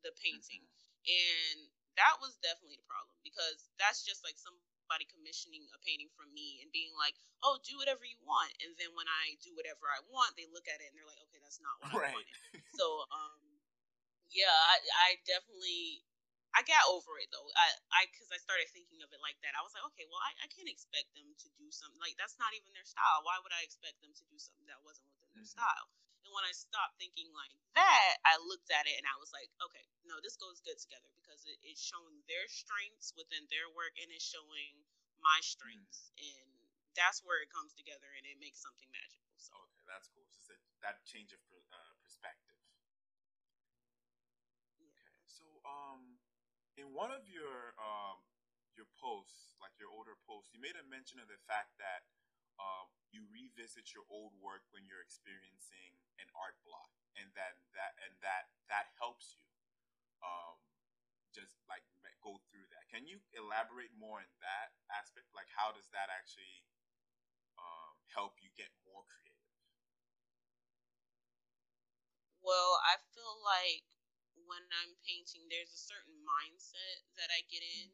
the 0.05 0.15
painting. 0.15 0.63
Mm-hmm. 0.63 0.87
And 1.09 1.59
that 1.99 2.15
was 2.23 2.39
definitely 2.39 2.79
the 2.79 2.87
problem 2.87 3.11
because 3.25 3.67
that's 3.75 4.07
just 4.07 4.23
like 4.23 4.39
somebody 4.39 5.03
commissioning 5.11 5.67
a 5.75 5.79
painting 5.83 6.07
from 6.15 6.31
me 6.31 6.63
and 6.63 6.71
being 6.71 6.95
like, 6.95 7.19
"Oh, 7.43 7.59
do 7.59 7.75
whatever 7.75 8.07
you 8.07 8.15
want," 8.23 8.55
and 8.63 8.71
then 8.79 8.95
when 8.95 9.09
I 9.11 9.35
do 9.43 9.51
whatever 9.59 9.91
I 9.91 9.99
want, 10.07 10.39
they 10.39 10.47
look 10.47 10.71
at 10.71 10.79
it 10.79 10.87
and 10.87 10.95
they're 10.95 11.07
like, 11.07 11.19
"Okay, 11.27 11.43
that's 11.43 11.59
not 11.59 11.75
what 11.83 11.91
right. 11.99 12.15
I 12.15 12.15
wanted." 12.15 12.35
so, 12.79 13.03
um, 13.11 13.43
yeah, 14.31 14.53
I, 14.53 14.75
I 14.79 15.09
definitely 15.27 16.07
I 16.57 16.65
got 16.65 16.81
over 16.89 17.17
it 17.21 17.29
though. 17.29 17.45
I 17.53 17.67
I 17.93 18.01
because 18.09 18.29
I 18.33 18.39
started 18.41 18.67
thinking 18.73 18.99
of 19.05 19.13
it 19.13 19.21
like 19.21 19.37
that. 19.45 19.53
I 19.53 19.61
was 19.61 19.73
like, 19.73 19.85
okay, 19.93 20.09
well, 20.09 20.21
I, 20.21 20.33
I 20.43 20.47
can't 20.49 20.69
expect 20.69 21.13
them 21.13 21.29
to 21.45 21.47
do 21.55 21.69
something 21.69 22.01
like 22.01 22.17
that's 22.17 22.37
not 22.41 22.51
even 22.57 22.73
their 22.73 22.87
style. 22.87 23.21
Why 23.21 23.37
would 23.41 23.53
I 23.53 23.61
expect 23.61 24.01
them 24.01 24.13
to 24.13 24.23
do 24.27 24.37
something 24.41 24.65
that 24.65 24.81
wasn't 24.81 25.09
within 25.13 25.29
their 25.33 25.45
mm-hmm. 25.45 25.61
style? 25.61 25.87
And 26.25 26.35
when 26.35 26.43
I 26.43 26.51
stopped 26.51 26.99
thinking 26.99 27.31
like 27.31 27.53
that, 27.79 28.19
I 28.27 28.35
looked 28.43 28.69
at 28.73 28.85
it 28.89 28.99
and 28.99 29.07
I 29.07 29.15
was 29.21 29.31
like, 29.31 29.49
okay, 29.61 29.87
no, 30.03 30.19
this 30.19 30.35
goes 30.35 30.59
good 30.61 30.77
together 30.77 31.07
because 31.15 31.39
it, 31.47 31.57
it's 31.63 31.79
showing 31.79 32.19
their 32.27 32.45
strengths 32.51 33.15
within 33.15 33.47
their 33.47 33.71
work 33.71 33.95
and 33.95 34.11
it's 34.11 34.25
showing 34.25 34.83
my 35.23 35.39
strengths. 35.39 36.11
Mm. 36.19 36.27
And 36.27 36.49
that's 36.97 37.23
where 37.23 37.39
it 37.39 37.47
comes 37.53 37.71
together 37.71 38.09
and 38.19 38.27
it 38.27 38.35
makes 38.41 38.59
something 38.59 38.89
magical. 38.91 39.31
So. 39.39 39.55
Okay, 39.55 39.85
that's 39.87 40.11
cool. 40.11 40.27
Just 40.35 40.51
a, 40.51 40.59
that 40.83 40.99
change 41.07 41.31
of 41.31 41.39
perspective. 42.03 42.57
Yeah. 44.75 44.91
Okay, 44.91 45.13
so 45.23 45.45
um, 45.63 46.19
in 46.79 46.95
one 46.95 47.11
of 47.11 47.27
your 47.27 47.75
um 47.75 48.23
your 48.79 48.87
posts, 48.95 49.59
like 49.59 49.75
your 49.75 49.91
older 49.91 50.15
posts, 50.23 50.55
you 50.55 50.63
made 50.63 50.79
a 50.79 50.85
mention 50.87 51.19
of 51.19 51.27
the 51.27 51.39
fact 51.43 51.75
that 51.83 52.07
um, 52.55 52.87
you 53.11 53.27
revisit 53.27 53.91
your 53.91 54.07
old 54.07 54.31
work 54.39 54.63
when 54.71 54.87
you're 54.87 55.03
experiencing 55.03 55.99
an 56.15 56.31
art 56.31 56.55
block, 56.63 56.87
and 57.19 57.27
then 57.35 57.53
that 57.75 57.99
and 58.07 58.15
that 58.23 58.47
that 58.71 58.95
helps 58.95 59.35
you 59.35 59.43
um, 60.23 60.55
just 61.35 61.59
like 61.67 61.83
go 62.23 62.39
through 62.51 62.67
that. 62.71 62.87
Can 62.91 63.07
you 63.07 63.19
elaborate 63.35 63.91
more 63.95 64.19
in 64.19 64.31
that 64.43 64.75
aspect? 64.91 65.31
Like, 65.31 65.47
how 65.51 65.71
does 65.71 65.87
that 65.95 66.11
actually 66.11 66.63
um, 67.55 67.95
help 68.11 68.39
you 68.43 68.51
get 68.55 68.71
more 68.83 69.03
creative? 69.07 69.39
Well, 72.43 72.79
I 72.83 72.99
feel 73.11 73.35
like 73.43 73.87
when 74.49 74.65
I'm 74.81 74.97
painting, 75.05 75.45
there's 75.45 75.69
a 75.69 75.77
certain 75.77 76.17
mindset 76.25 77.05
that 77.21 77.29
I 77.29 77.45
get 77.45 77.61
in 77.61 77.93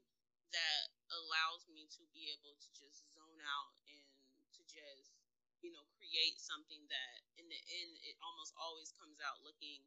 that 0.55 0.87
allows 1.11 1.67
me 1.67 1.83
to 1.99 2.03
be 2.15 2.31
able 2.31 2.55
to 2.55 2.69
just 2.71 3.03
zone 3.11 3.43
out 3.43 3.75
and 3.91 4.07
to 4.55 4.61
just, 4.63 5.11
you 5.59 5.75
know, 5.75 5.83
create 5.99 6.39
something 6.39 6.87
that 6.87 7.27
in 7.35 7.51
the 7.51 7.59
end, 7.83 7.99
it 8.07 8.15
almost 8.23 8.55
always 8.55 8.95
comes 8.95 9.19
out 9.19 9.43
looking 9.43 9.83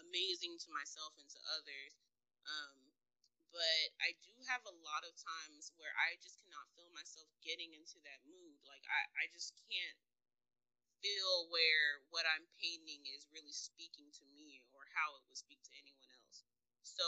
amazing 0.00 0.56
to 0.56 0.72
myself 0.72 1.12
and 1.20 1.28
to 1.28 1.40
others. 1.52 1.92
Um, 2.48 2.80
but 3.52 3.84
I 4.00 4.16
do 4.24 4.32
have 4.48 4.64
a 4.64 4.78
lot 4.80 5.04
of 5.04 5.12
times 5.20 5.68
where 5.76 5.92
I 6.08 6.16
just 6.24 6.40
cannot 6.40 6.72
feel 6.72 6.88
myself 6.96 7.28
getting 7.44 7.76
into 7.76 8.00
that 8.08 8.24
mood. 8.24 8.56
Like 8.64 8.84
I, 8.88 9.00
I 9.20 9.24
just 9.36 9.52
can't 9.68 10.00
feel 11.04 11.48
where 11.52 12.00
what 12.08 12.24
I'm 12.24 12.48
painting 12.56 13.04
is 13.12 13.28
really 13.32 13.52
speaking 13.52 14.08
to 14.16 14.24
me 14.32 14.64
or 14.72 14.88
how 14.96 15.16
it 15.20 15.24
would 15.28 15.36
speak 15.36 15.60
to 15.68 15.72
anyone 15.76 15.95
so 16.86 17.06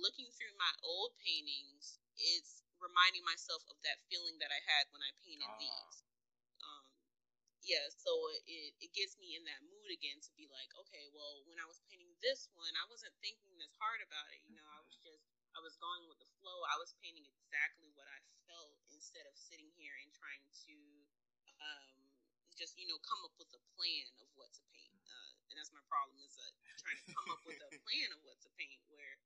looking 0.00 0.32
through 0.32 0.56
my 0.56 0.72
old 0.80 1.12
paintings, 1.20 2.00
it's 2.16 2.64
reminding 2.80 3.22
myself 3.26 3.62
of 3.68 3.76
that 3.84 4.00
feeling 4.08 4.38
that 4.40 4.48
I 4.48 4.60
had 4.64 4.88
when 4.90 5.04
I 5.04 5.12
painted 5.22 5.50
ah. 5.50 5.60
these. 5.60 5.94
Um, 6.64 6.86
yeah, 7.60 7.84
so 7.92 8.10
it, 8.48 8.72
it 8.80 8.90
gets 8.96 9.20
me 9.20 9.36
in 9.36 9.44
that 9.44 9.60
mood 9.66 9.90
again 9.92 10.16
to 10.24 10.32
be 10.38 10.48
like, 10.48 10.70
okay, 10.86 11.04
well, 11.12 11.44
when 11.44 11.60
I 11.60 11.66
was 11.68 11.82
painting 11.90 12.10
this 12.24 12.48
one, 12.56 12.72
I 12.78 12.86
wasn't 12.88 13.12
thinking 13.20 13.52
this 13.60 13.74
hard 13.76 14.00
about 14.00 14.30
it. 14.32 14.40
You 14.48 14.56
know, 14.56 14.66
I 14.72 14.80
was 14.88 14.96
just, 15.04 15.28
I 15.52 15.60
was 15.60 15.76
going 15.76 16.08
with 16.08 16.18
the 16.22 16.30
flow. 16.40 16.64
I 16.72 16.80
was 16.80 16.96
painting 17.02 17.26
exactly 17.28 17.92
what 17.98 18.08
I 18.08 18.18
felt 18.48 18.78
instead 18.94 19.26
of 19.28 19.36
sitting 19.36 19.68
here 19.76 19.94
and 20.00 20.10
trying 20.14 20.46
to 20.70 20.76
um, 21.60 21.98
just, 22.56 22.78
you 22.80 22.88
know, 22.88 22.98
come 23.04 23.20
up 23.26 23.34
with 23.36 23.50
a 23.52 23.60
plan 23.76 24.08
of 24.22 24.30
what 24.38 24.48
to 24.56 24.62
paint 24.72 24.94
Uh, 25.04 25.32
and 25.50 25.54
that's 25.58 25.74
my 25.74 25.82
problem 25.90 26.16
is 26.24 26.38
uh, 26.38 26.52
trying 26.80 27.00
to 27.04 27.12
come 27.12 27.36
up 27.36 27.42
with 27.44 27.58
a 27.58 27.70
plan 27.84 28.08
of 28.16 28.20
what 28.24 28.38
to 28.40 28.50
paint 28.56 28.80
where 28.88 29.18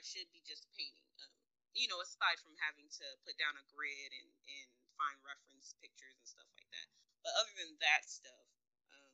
I 0.00 0.02
should 0.08 0.32
be 0.32 0.40
just 0.48 0.64
painting. 0.72 1.12
Um, 1.20 1.28
you 1.76 1.84
know, 1.92 2.00
aside 2.00 2.40
from 2.40 2.56
having 2.56 2.88
to 2.88 3.06
put 3.20 3.36
down 3.36 3.52
a 3.60 3.64
grid 3.68 4.16
and, 4.16 4.32
and 4.32 4.68
find 4.96 5.20
reference 5.20 5.76
pictures 5.76 6.16
and 6.16 6.24
stuff 6.24 6.48
like 6.56 6.64
that. 6.72 6.88
But 7.20 7.36
other 7.36 7.52
than 7.60 7.76
that 7.84 8.08
stuff, 8.08 8.48
um, 8.96 9.12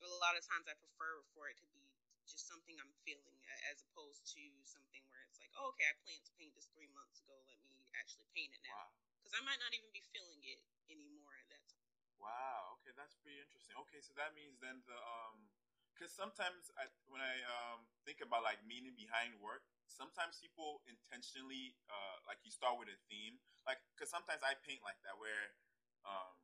a 0.00 0.08
lot 0.24 0.40
of 0.40 0.42
times 0.48 0.64
I 0.72 0.74
prefer 0.80 1.20
for 1.36 1.52
it 1.52 1.60
to 1.60 1.68
be 1.76 1.84
just 2.24 2.48
something 2.48 2.80
I'm 2.80 2.96
feeling 3.04 3.36
as 3.68 3.84
opposed 3.92 4.24
to 4.32 4.42
something 4.64 5.04
where 5.12 5.20
it's 5.28 5.36
like, 5.36 5.52
oh, 5.60 5.68
okay, 5.76 5.84
I 5.84 5.92
planned 6.00 6.24
to 6.24 6.34
paint 6.40 6.56
this 6.56 6.72
three 6.72 6.88
months 6.96 7.20
ago. 7.20 7.36
Let 7.44 7.60
me 7.68 7.84
actually 8.00 8.24
paint 8.32 8.56
it 8.56 8.64
now. 8.64 8.96
Because 9.20 9.36
wow. 9.36 9.44
I 9.44 9.52
might 9.52 9.60
not 9.60 9.76
even 9.76 9.92
be 9.92 10.00
feeling 10.16 10.40
it 10.48 10.64
anymore 10.88 11.36
at 11.36 11.44
that 11.52 11.60
time. 11.68 11.92
Wow. 12.16 12.80
Okay, 12.80 12.96
that's 12.96 13.20
pretty 13.20 13.36
interesting. 13.36 13.76
Okay, 13.84 14.00
so 14.00 14.16
that 14.16 14.32
means 14.32 14.56
then 14.64 14.80
the 14.88 14.96
um 14.96 15.52
because 16.00 16.16
sometimes 16.16 16.72
I, 16.80 16.88
when 17.12 17.20
I 17.20 17.44
um, 17.44 17.84
think 18.08 18.24
about 18.24 18.40
like 18.40 18.64
meaning 18.64 18.96
behind 18.96 19.36
work, 19.36 19.68
sometimes 19.90 20.38
people 20.38 20.80
intentionally 20.86 21.74
uh, 21.90 22.22
like 22.24 22.38
you 22.46 22.54
start 22.54 22.78
with 22.78 22.88
a 22.88 22.98
theme, 23.10 23.42
like 23.66 23.82
because 23.92 24.08
sometimes 24.08 24.40
I 24.46 24.54
paint 24.62 24.80
like 24.86 24.98
that 25.02 25.18
where 25.18 25.58
um, 26.06 26.34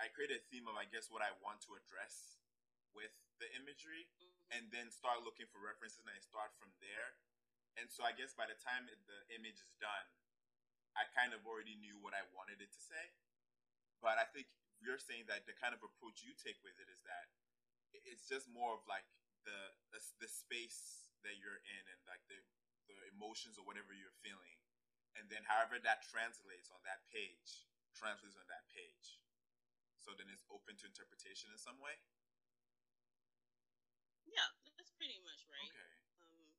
I 0.00 0.08
create 0.10 0.32
a 0.32 0.40
theme 0.48 0.66
of 0.66 0.74
I 0.74 0.88
guess 0.88 1.12
what 1.12 1.20
I 1.20 1.30
want 1.44 1.60
to 1.68 1.76
address 1.76 2.40
with 2.96 3.12
the 3.38 3.46
imagery, 3.54 4.08
mm-hmm. 4.18 4.56
and 4.56 4.62
then 4.72 4.90
start 4.90 5.22
looking 5.22 5.46
for 5.52 5.60
references 5.60 6.02
and 6.02 6.10
I 6.10 6.18
start 6.24 6.56
from 6.56 6.72
there. 6.80 7.20
And 7.78 7.86
so 7.86 8.02
I 8.02 8.10
guess 8.10 8.34
by 8.34 8.50
the 8.50 8.58
time 8.58 8.90
it, 8.90 8.98
the 9.06 9.20
image 9.38 9.62
is 9.62 9.70
done, 9.78 10.06
I 10.98 11.06
kind 11.14 11.30
of 11.30 11.46
already 11.46 11.78
knew 11.78 11.94
what 12.02 12.10
I 12.10 12.26
wanted 12.34 12.58
it 12.58 12.74
to 12.74 12.82
say. 12.82 13.14
But 14.02 14.18
I 14.18 14.26
think 14.34 14.50
you're 14.82 14.98
saying 14.98 15.30
that 15.30 15.46
the 15.46 15.54
kind 15.54 15.70
of 15.70 15.82
approach 15.86 16.26
you 16.26 16.34
take 16.34 16.58
with 16.66 16.74
it 16.82 16.90
is 16.90 16.98
that 17.06 17.30
it's 18.06 18.26
just 18.26 18.50
more 18.50 18.74
of 18.74 18.82
like 18.90 19.06
the, 19.46 19.58
the 19.94 20.00
the 20.22 20.30
space 20.30 21.08
that 21.22 21.38
you're 21.38 21.62
in 21.62 21.82
and 21.88 22.00
like 22.06 22.22
the 22.30 22.38
the 22.88 22.96
emotions 23.12 23.60
or 23.60 23.64
whatever 23.68 23.92
you're 23.92 24.16
feeling, 24.24 24.58
and 25.14 25.28
then 25.28 25.44
however 25.44 25.76
that 25.78 26.02
translates 26.08 26.72
on 26.72 26.80
that 26.88 27.04
page 27.12 27.68
translates 27.98 28.38
on 28.38 28.46
that 28.46 28.64
page. 28.70 29.18
So 29.98 30.14
then 30.14 30.30
it's 30.30 30.46
open 30.48 30.78
to 30.78 30.86
interpretation 30.86 31.50
in 31.50 31.58
some 31.58 31.76
way. 31.82 31.98
Yeah, 34.24 34.46
that's 34.78 34.94
pretty 34.94 35.18
much 35.26 35.42
right. 35.50 35.72
Okay. 35.74 35.92
Um, 36.22 36.54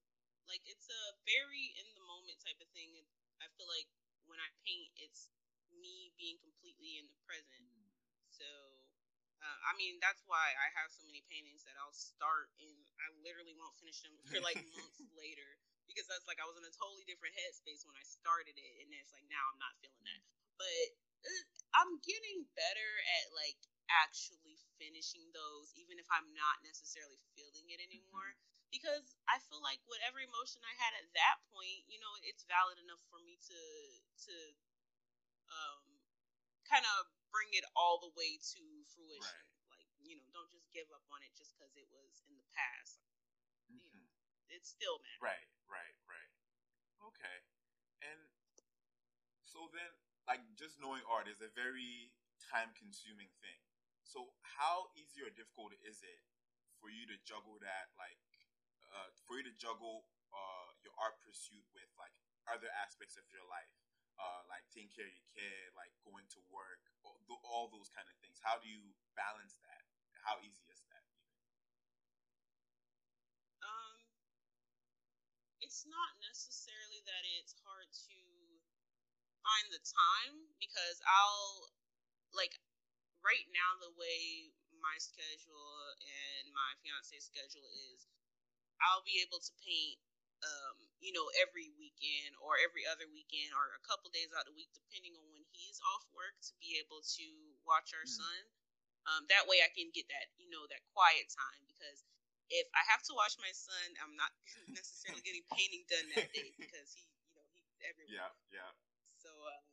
like 0.51 0.61
it's 0.67 0.91
a 0.91 1.01
very 1.23 1.71
in 1.79 1.87
the 1.95 2.03
moment 2.03 2.43
type 2.43 2.59
of 2.59 2.67
thing. 2.75 2.91
I 3.39 3.47
feel 3.55 3.71
like 3.71 3.87
when 4.27 4.37
I 4.37 4.51
paint, 4.67 4.91
it's 4.99 5.31
me 5.71 6.11
being 6.19 6.37
completely 6.43 6.99
in 6.99 7.07
the 7.07 7.17
present. 7.23 7.63
Mm. 7.63 7.89
So 8.27 8.47
uh, 9.39 9.59
I 9.71 9.73
mean, 9.79 10.03
that's 10.03 10.19
why 10.27 10.51
I 10.59 10.67
have 10.75 10.91
so 10.91 11.07
many 11.07 11.23
paintings 11.31 11.63
that 11.63 11.79
I'll 11.79 11.95
start 11.95 12.51
and 12.59 12.75
I 12.99 13.07
literally 13.23 13.55
won't 13.55 13.77
finish 13.79 14.03
them 14.03 14.11
for 14.27 14.43
like 14.43 14.59
months 14.75 14.99
later 15.15 15.55
because 15.89 16.05
that's 16.05 16.29
like 16.29 16.37
I 16.37 16.45
was 16.45 16.55
in 16.55 16.63
a 16.63 16.73
totally 16.77 17.03
different 17.09 17.33
headspace 17.33 17.83
when 17.89 17.97
I 17.97 18.05
started 18.05 18.53
it, 18.53 18.73
and 18.85 18.93
it's 18.93 19.09
like 19.09 19.25
now 19.25 19.41
I'm 19.49 19.57
not 19.57 19.73
feeling 19.81 20.05
that. 20.05 20.21
But 20.61 20.85
uh, 21.25 21.43
I'm 21.81 21.97
getting 22.05 22.45
better 22.53 22.91
at 23.19 23.33
like 23.33 23.57
actually 23.89 24.61
finishing 24.77 25.25
those, 25.33 25.73
even 25.73 25.97
if 25.97 26.05
I'm 26.13 26.29
not 26.37 26.61
necessarily 26.61 27.17
feeling 27.33 27.73
it 27.73 27.81
anymore. 27.81 28.37
Mm-hmm. 28.37 28.69
Because 28.69 29.17
I 29.25 29.41
feel 29.49 29.65
like 29.65 29.81
whatever 29.89 30.21
emotion 30.21 30.61
I 30.61 30.77
had 30.77 30.93
at 30.93 31.09
that 31.17 31.41
point, 31.49 31.89
you 31.89 31.97
know, 31.97 32.13
it's 32.21 32.45
valid 32.45 32.77
enough 32.77 33.01
for 33.09 33.17
me 33.25 33.41
to 33.49 33.61
to 34.29 34.35
um 35.49 35.81
kind 36.69 36.85
of 36.85 37.09
bring 37.33 37.49
it 37.57 37.65
all 37.73 37.97
the 37.97 38.13
way 38.13 38.37
to 38.37 38.61
fruition. 38.93 39.25
Right. 39.25 39.73
Like, 39.73 39.89
you 40.05 40.17
know, 40.21 40.29
don't 40.29 40.53
just 40.53 40.69
give 40.69 40.85
up 40.93 41.05
on 41.09 41.25
it 41.25 41.33
just 41.33 41.57
because 41.57 41.73
it 41.73 41.89
was 41.89 42.21
in 42.29 42.37
the 42.37 42.45
past. 42.53 43.01
You 44.49 44.57
it 44.57 44.65
still 44.65 44.97
matters. 44.99 45.21
Right, 45.21 45.47
right, 45.69 45.95
right. 46.09 46.31
Okay. 47.13 47.37
And 48.01 48.19
so 49.45 49.69
then, 49.71 49.89
like, 50.25 50.41
just 50.57 50.81
knowing 50.81 51.01
art 51.05 51.29
is 51.29 51.41
a 51.41 51.51
very 51.53 52.13
time 52.49 52.73
consuming 52.73 53.29
thing. 53.41 53.61
So, 54.01 54.33
how 54.41 54.89
easy 54.97 55.21
or 55.21 55.29
difficult 55.29 55.77
is 55.85 56.01
it 56.01 56.21
for 56.81 56.89
you 56.89 57.05
to 57.09 57.17
juggle 57.21 57.61
that, 57.61 57.93
like, 57.99 58.17
uh, 58.89 59.09
for 59.29 59.37
you 59.37 59.45
to 59.45 59.53
juggle 59.53 60.09
uh, 60.33 60.69
your 60.81 60.93
art 60.97 61.21
pursuit 61.21 61.65
with, 61.77 61.89
like, 61.99 62.13
other 62.49 62.69
aspects 62.81 63.15
of 63.17 63.25
your 63.29 63.45
life? 63.45 63.69
uh, 64.19 64.43
like 64.51 64.67
taking 64.67 64.91
care 64.91 65.07
of 65.07 65.15
your 65.15 65.29
kid, 65.31 65.71
like 65.79 65.95
going 66.03 66.27
to 66.27 66.43
work, 66.51 66.83
all, 67.07 67.15
all 67.47 67.71
those 67.71 67.87
kind 67.87 68.03
of 68.03 68.15
things. 68.19 68.35
How 68.43 68.59
do 68.59 68.67
you 68.67 68.91
balance 69.15 69.55
that? 69.63 69.83
How 70.27 70.35
easy 70.43 70.67
is 70.67 70.83
that? 70.91 71.03
Um, 71.07 71.28
it's 75.79 75.87
not 75.87 76.11
necessarily 76.27 76.99
that 77.07 77.23
it's 77.39 77.55
hard 77.63 77.87
to 77.87 78.19
find 79.47 79.71
the 79.71 79.79
time 79.79 80.35
because 80.59 80.99
I'll 81.07 81.71
like 82.35 82.51
right 83.23 83.47
now 83.55 83.79
the 83.79 83.95
way 83.95 84.51
my 84.75 84.99
schedule 84.99 85.79
and 86.03 86.51
my 86.51 86.75
fiance's 86.83 87.31
schedule 87.31 87.63
is 87.95 88.11
I'll 88.83 89.07
be 89.07 89.23
able 89.23 89.39
to 89.39 89.53
paint 89.63 90.03
um, 90.43 90.75
you 90.99 91.15
know, 91.15 91.31
every 91.39 91.71
weekend 91.79 92.35
or 92.43 92.59
every 92.59 92.83
other 92.83 93.07
weekend 93.07 93.55
or 93.55 93.71
a 93.79 93.83
couple 93.87 94.11
days 94.11 94.35
out 94.35 94.43
of 94.43 94.51
the 94.51 94.59
week, 94.59 94.75
depending 94.75 95.15
on 95.15 95.23
when 95.31 95.47
he's 95.55 95.79
off 95.95 96.03
work, 96.11 96.35
to 96.43 96.51
be 96.59 96.75
able 96.75 96.99
to 96.99 97.27
watch 97.63 97.95
our 97.95 98.03
mm. 98.03 98.19
son. 98.19 98.39
Um, 99.07 99.23
that 99.31 99.47
way, 99.47 99.63
I 99.63 99.71
can 99.71 99.95
get 99.95 100.11
that, 100.11 100.27
you 100.35 100.51
know, 100.51 100.67
that 100.67 100.83
quiet 100.91 101.27
time 101.31 101.63
because 101.71 102.03
if 102.49 102.67
I 102.73 102.83
have 102.89 103.05
to 103.09 103.13
watch 103.13 103.37
my 103.37 103.53
son, 103.53 103.87
I'm 104.01 104.17
not 104.17 104.33
necessarily 104.69 105.21
getting 105.21 105.45
painting 105.53 105.85
done 105.89 106.07
that 106.17 106.29
day 106.33 106.53
because 106.61 106.93
he, 106.93 107.05
you 107.05 107.33
know, 107.37 107.45
he's 107.53 107.69
everywhere. 107.85 108.29
Yeah, 108.29 108.65
yeah. 108.65 108.71
So, 109.21 109.29
um, 109.29 109.65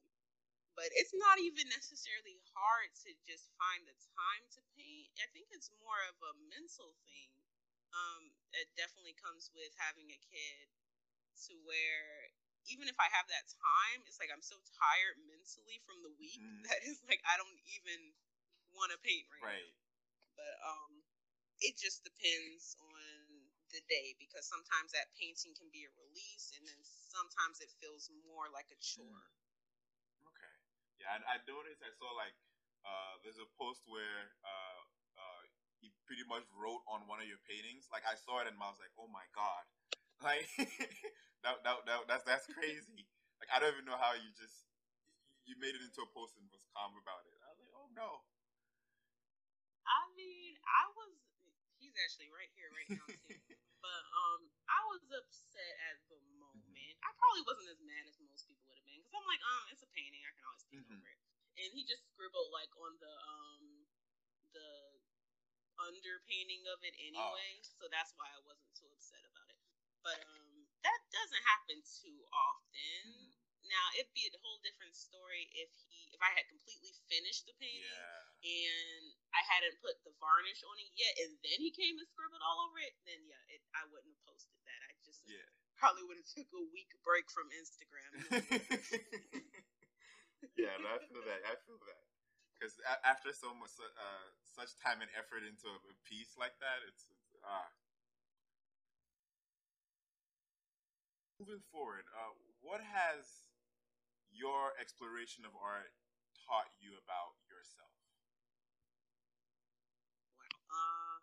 but 0.77 0.93
it's 0.93 1.17
not 1.17 1.41
even 1.41 1.67
necessarily 1.73 2.37
hard 2.53 2.93
to 3.09 3.11
just 3.25 3.49
find 3.57 3.85
the 3.89 3.97
time 4.13 4.45
to 4.57 4.61
paint. 4.77 5.09
I 5.19 5.27
think 5.33 5.49
it's 5.51 5.73
more 5.81 6.01
of 6.13 6.17
a 6.21 6.33
mental 6.53 6.93
thing 7.09 7.33
um, 7.97 8.23
it 8.57 8.69
definitely 8.77 9.17
comes 9.17 9.49
with 9.57 9.73
having 9.77 10.09
a 10.13 10.21
kid 10.21 10.67
to 11.49 11.53
where 11.65 12.33
even 12.67 12.91
if 12.91 12.99
I 12.99 13.07
have 13.15 13.31
that 13.31 13.47
time, 13.47 14.03
it's 14.05 14.19
like 14.19 14.33
I'm 14.33 14.43
so 14.43 14.59
tired 14.75 15.23
mentally 15.23 15.79
from 15.87 16.03
the 16.03 16.13
week 16.19 16.43
mm. 16.45 16.65
that 16.67 16.83
it's 16.85 17.01
like 17.07 17.23
I 17.25 17.39
don't 17.39 17.61
even 17.79 18.13
want 18.75 18.93
to 18.93 18.99
paint 19.01 19.25
right, 19.41 19.57
right. 19.57 19.65
Now. 19.65 19.85
But 20.37 20.55
um, 20.67 20.93
it 21.67 21.75
just 21.79 22.03
depends 22.07 22.79
on 22.79 23.03
the 23.75 23.83
day 23.91 24.15
because 24.23 24.47
sometimes 24.47 24.95
that 24.95 25.11
painting 25.19 25.53
can 25.59 25.69
be 25.75 25.85
a 25.85 25.93
release, 25.99 26.55
and 26.55 26.63
then 26.65 26.81
sometimes 27.11 27.59
it 27.61 27.71
feels 27.83 28.09
more 28.25 28.47
like 28.55 28.71
a 28.71 28.79
chore. 28.79 29.03
Mm. 29.05 30.31
Okay. 30.31 30.55
Yeah, 31.03 31.19
I, 31.19 31.19
I 31.27 31.37
noticed. 31.47 31.83
I 31.83 31.93
saw 31.99 32.13
like 32.17 32.35
uh, 32.87 33.15
there's 33.25 33.41
a 33.43 33.49
post 33.59 33.83
where 33.91 34.35
uh, 34.47 34.81
uh, 35.19 35.43
he 35.83 35.91
pretty 36.07 36.25
much 36.31 36.47
wrote 36.55 36.83
on 36.89 37.05
one 37.11 37.21
of 37.21 37.29
your 37.29 37.41
paintings. 37.49 37.91
Like 37.91 38.07
I 38.07 38.15
saw 38.17 38.43
it 38.45 38.49
and 38.51 38.57
I 38.59 38.71
was 38.71 38.81
like, 38.81 38.95
oh 39.01 39.11
my 39.11 39.27
god, 39.35 39.65
like 40.27 40.47
that, 41.45 41.63
that, 41.67 41.77
that 41.87 41.99
that's 42.09 42.25
that's 42.25 42.47
crazy. 42.51 43.07
Like 43.43 43.51
I 43.53 43.61
don't 43.61 43.73
even 43.75 43.87
know 43.89 43.99
how 43.99 44.15
you 44.17 44.31
just 44.39 44.67
you 45.47 45.57
made 45.61 45.75
it 45.77 45.83
into 45.85 46.03
a 46.05 46.11
post 46.15 46.37
and 46.39 46.47
was 46.53 46.65
calm 46.75 46.95
about 46.99 47.25
it. 47.29 47.39
I 47.45 47.49
was 47.55 47.61
like, 47.63 47.75
oh 47.77 47.89
no. 47.97 48.25
I 49.87 50.01
mean, 50.17 50.57
I 50.63 50.85
was. 50.95 51.16
Actually 51.97 52.29
right 52.29 52.53
here, 52.53 52.69
right 52.77 52.91
now. 52.93 53.07
Too. 53.09 53.41
but 53.85 54.03
um, 54.13 54.41
I 54.69 54.81
was 54.93 55.03
upset 55.09 55.75
at 55.93 55.99
the 56.13 56.21
moment. 56.37 56.61
Mm-hmm. 56.77 57.07
I 57.07 57.11
probably 57.17 57.45
wasn't 57.49 57.73
as 57.73 57.81
mad 57.81 58.05
as 58.05 58.21
most 58.21 58.45
people 58.45 58.69
would 58.69 58.77
have 58.77 58.87
been 58.87 59.01
because 59.01 59.17
I'm 59.17 59.25
like, 59.25 59.41
um, 59.41 59.65
it's 59.73 59.85
a 59.85 59.91
painting. 59.97 60.21
I 60.21 60.33
can 60.37 60.45
always 60.45 60.65
paint 60.69 60.85
mm-hmm. 60.85 61.01
over 61.01 61.09
it. 61.09 61.21
And 61.57 61.69
he 61.73 61.89
just 61.89 62.05
scribbled 62.13 62.53
like 62.53 62.69
on 62.77 62.93
the 63.01 63.15
um 63.25 63.65
the 64.53 64.69
underpainting 65.81 66.65
of 66.69 66.81
it 66.85 66.93
oh. 66.97 67.09
anyway, 67.09 67.51
oh. 67.61 67.77
so 67.81 67.85
that's 67.89 68.13
why 68.17 68.29
I 68.29 68.41
wasn't 68.45 68.73
too 68.77 68.89
upset 68.93 69.25
about 69.25 69.49
it. 69.53 69.61
But 70.05 70.21
um, 70.29 70.69
that 70.85 71.01
doesn't 71.13 71.45
happen 71.45 71.81
too 71.81 72.19
often. 72.33 73.03
Mm-hmm. 73.09 73.36
Now 73.67 73.87
it'd 73.99 74.15
be 74.15 74.27
a 74.29 74.35
whole 74.43 74.59
different 74.63 74.95
story 74.95 75.51
if 75.55 75.71
he 75.87 76.11
if 76.15 76.21
I 76.23 76.31
had 76.33 76.47
completely 76.49 76.95
finished 77.11 77.45
the 77.45 77.55
painting 77.61 77.87
yeah. 77.87 78.47
and 78.47 79.05
I 79.35 79.43
hadn't 79.45 79.77
put 79.83 80.01
the 80.07 80.15
varnish 80.17 80.63
on 80.65 80.77
it 80.81 80.91
yet, 80.97 81.15
and 81.27 81.37
then 81.45 81.59
he 81.61 81.75
came 81.75 81.99
and 81.99 82.09
scribbled 82.09 82.43
all 82.43 82.67
over 82.67 82.79
it. 82.81 82.95
Then 83.05 83.21
yeah, 83.27 83.53
it, 83.53 83.61
I 83.77 83.85
wouldn't 83.91 84.11
have 84.11 84.25
posted 84.25 84.57
that. 84.65 84.81
I 84.87 84.93
just 85.05 85.27
yeah. 85.27 85.47
probably 85.77 86.07
would 86.09 86.19
have 86.19 86.31
took 86.31 86.49
a 86.55 86.65
week 86.73 86.91
break 87.03 87.29
from 87.29 87.51
Instagram. 87.53 88.11
yeah, 90.61 90.75
no, 90.81 90.89
I 90.97 90.99
feel 91.05 91.25
that. 91.27 91.43
I 91.45 91.55
feel 91.67 91.79
that 91.83 92.07
because 92.57 92.81
after 93.05 93.37
so 93.37 93.53
much 93.53 93.77
uh, 93.77 94.27
such 94.43 94.73
time 94.81 95.05
and 95.05 95.13
effort 95.13 95.45
into 95.45 95.69
a 95.69 95.95
piece 96.09 96.33
like 96.41 96.57
that, 96.65 96.81
it's, 96.89 97.13
it's 97.13 97.37
ah. 97.45 97.69
Moving 101.37 101.61
forward, 101.69 102.09
uh, 102.17 102.33
what 102.65 102.81
has 102.81 103.45
your 104.37 104.77
exploration 104.77 105.49
of 105.49 105.57
art 105.57 105.91
taught 106.45 106.69
you 106.79 106.93
about 107.01 107.35
yourself? 107.49 107.97
Wow. 110.37 110.53
Uh, 110.71 111.17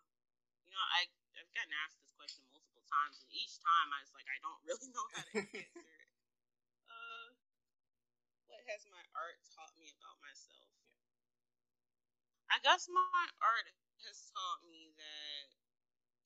you 0.66 0.74
know, 0.74 0.84
I 0.98 1.06
I've 1.38 1.50
gotten 1.54 1.74
asked 1.86 1.98
this 2.02 2.14
question 2.14 2.42
multiple 2.50 2.82
times, 2.86 3.22
and 3.22 3.30
each 3.30 3.58
time 3.62 3.88
I 3.94 4.02
was 4.02 4.12
like, 4.14 4.26
I 4.26 4.38
don't 4.42 4.60
really 4.68 4.90
know 4.90 5.06
how 5.14 5.22
to 5.22 5.32
answer 5.38 5.62
it. 5.62 5.86
Uh, 6.90 7.28
what 8.50 8.62
has 8.70 8.86
my 8.90 9.02
art 9.14 9.38
taught 9.54 9.74
me 9.78 9.90
about 9.94 10.18
myself? 10.22 10.70
Yeah. 10.86 11.14
I 12.54 12.62
guess 12.62 12.86
my 12.90 13.26
art 13.42 13.66
has 14.06 14.30
taught 14.30 14.62
me 14.66 14.94
that 14.94 15.46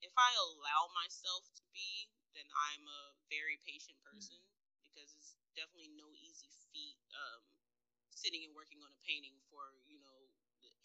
if 0.05 0.12
I 0.14 0.31
allow 0.37 0.92
myself 0.92 1.48
to 1.57 1.64
be, 1.72 2.11
then 2.37 2.44
I'm 2.53 2.85
a 2.85 3.03
very 3.33 3.59
patient 3.64 3.96
mm. 3.98 4.07
person 4.12 4.38
mm-hmm. 4.38 4.85
because 4.85 5.11
it's 5.16 5.38
definitely 5.59 5.90
no 5.99 6.07
easy 6.14 6.47
feat 6.71 7.03
um, 7.11 7.42
sitting 8.14 8.47
and 8.47 8.55
working 8.55 8.79
on 8.79 8.94
a 8.94 9.01
painting 9.03 9.35
for 9.51 9.83
you 9.90 9.99
know 9.99 10.31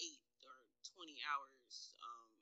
eight 0.01 0.25
or 0.41 0.65
twenty 0.81 1.21
hours. 1.29 1.93
Um, 2.01 2.33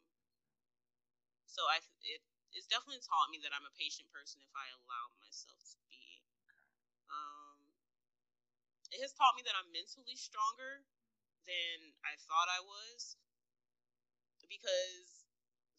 so 1.43 1.67
I 1.67 1.83
it 2.07 2.23
it's 2.55 2.71
definitely 2.71 3.03
taught 3.03 3.31
me 3.31 3.39
that 3.43 3.51
I'm 3.51 3.67
a 3.67 3.75
patient 3.75 4.07
person 4.15 4.39
if 4.39 4.51
I 4.55 4.67
allow 4.71 5.11
myself 5.19 5.59
to 5.75 5.79
be. 5.91 6.23
Um, 7.11 7.59
it 8.91 8.99
has 9.03 9.15
taught 9.15 9.35
me 9.35 9.43
that 9.47 9.55
I'm 9.55 9.71
mentally 9.71 10.15
stronger 10.15 10.83
than 11.47 11.95
I 12.03 12.15
thought 12.27 12.47
I 12.51 12.59
was 12.63 13.15
because 14.51 15.31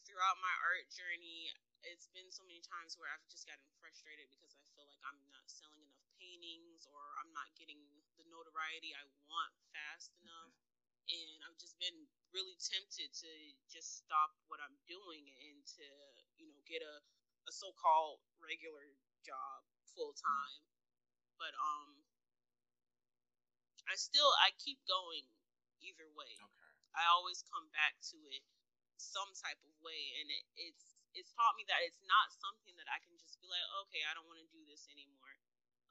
throughout 0.09 0.41
my 0.41 0.55
art 0.65 0.89
journey, 0.89 1.53
it's 1.85 2.09
been 2.17 2.33
so 2.33 2.41
many 2.49 2.65
times 2.65 2.97
where 2.97 3.13
I've 3.13 3.29
just 3.29 3.45
gotten 3.45 3.69
frustrated 3.85 4.33
because 4.33 4.57
I 4.57 4.65
feel 4.73 4.89
like 4.89 5.01
I'm 5.05 5.21
not 5.29 5.45
selling 5.53 5.85
enough 5.85 5.92
or 6.91 7.03
I'm 7.23 7.31
not 7.31 7.47
getting 7.55 7.79
the 8.19 8.27
notoriety 8.27 8.91
I 8.99 9.07
want 9.31 9.55
fast 9.71 10.11
mm-hmm. 10.11 10.27
enough. 10.27 10.55
And 11.07 11.39
I've 11.47 11.59
just 11.59 11.79
been 11.79 12.07
really 12.35 12.57
tempted 12.59 13.11
to 13.13 13.31
just 13.71 14.03
stop 14.03 14.35
what 14.51 14.63
I'm 14.63 14.75
doing 14.89 15.29
and 15.29 15.59
to, 15.79 15.87
you 16.39 16.51
know, 16.51 16.59
get 16.67 16.83
a, 16.83 16.95
a 17.47 17.53
so 17.53 17.75
called 17.79 18.23
regular 18.43 18.99
job 19.23 19.63
full 19.95 20.15
mm-hmm. 20.15 20.27
time. 20.27 20.63
But 21.39 21.55
um 21.59 22.03
I 23.87 23.95
still 23.95 24.31
I 24.43 24.55
keep 24.59 24.83
going 24.87 25.27
either 25.83 26.07
way. 26.15 26.33
Okay. 26.39 26.73
I 26.99 27.07
always 27.11 27.43
come 27.47 27.71
back 27.71 27.99
to 28.15 28.19
it 28.35 28.43
some 28.99 29.31
type 29.35 29.59
of 29.67 29.75
way 29.83 30.23
and 30.23 30.31
it, 30.31 30.45
it's 30.71 30.93
it's 31.13 31.35
taught 31.37 31.59
me 31.61 31.67
that 31.69 31.83
it's 31.85 32.01
not 32.09 32.33
something 32.33 32.73
that 32.81 32.89
I 32.89 32.99
can 33.05 33.13
just 33.21 33.37
be 33.43 33.47
like, 33.51 33.67
okay, 33.85 34.01
I 34.09 34.17
don't 34.17 34.25
want 34.25 34.41
to 34.41 34.49
do 34.49 34.65
this 34.65 34.89
anymore. 34.89 35.37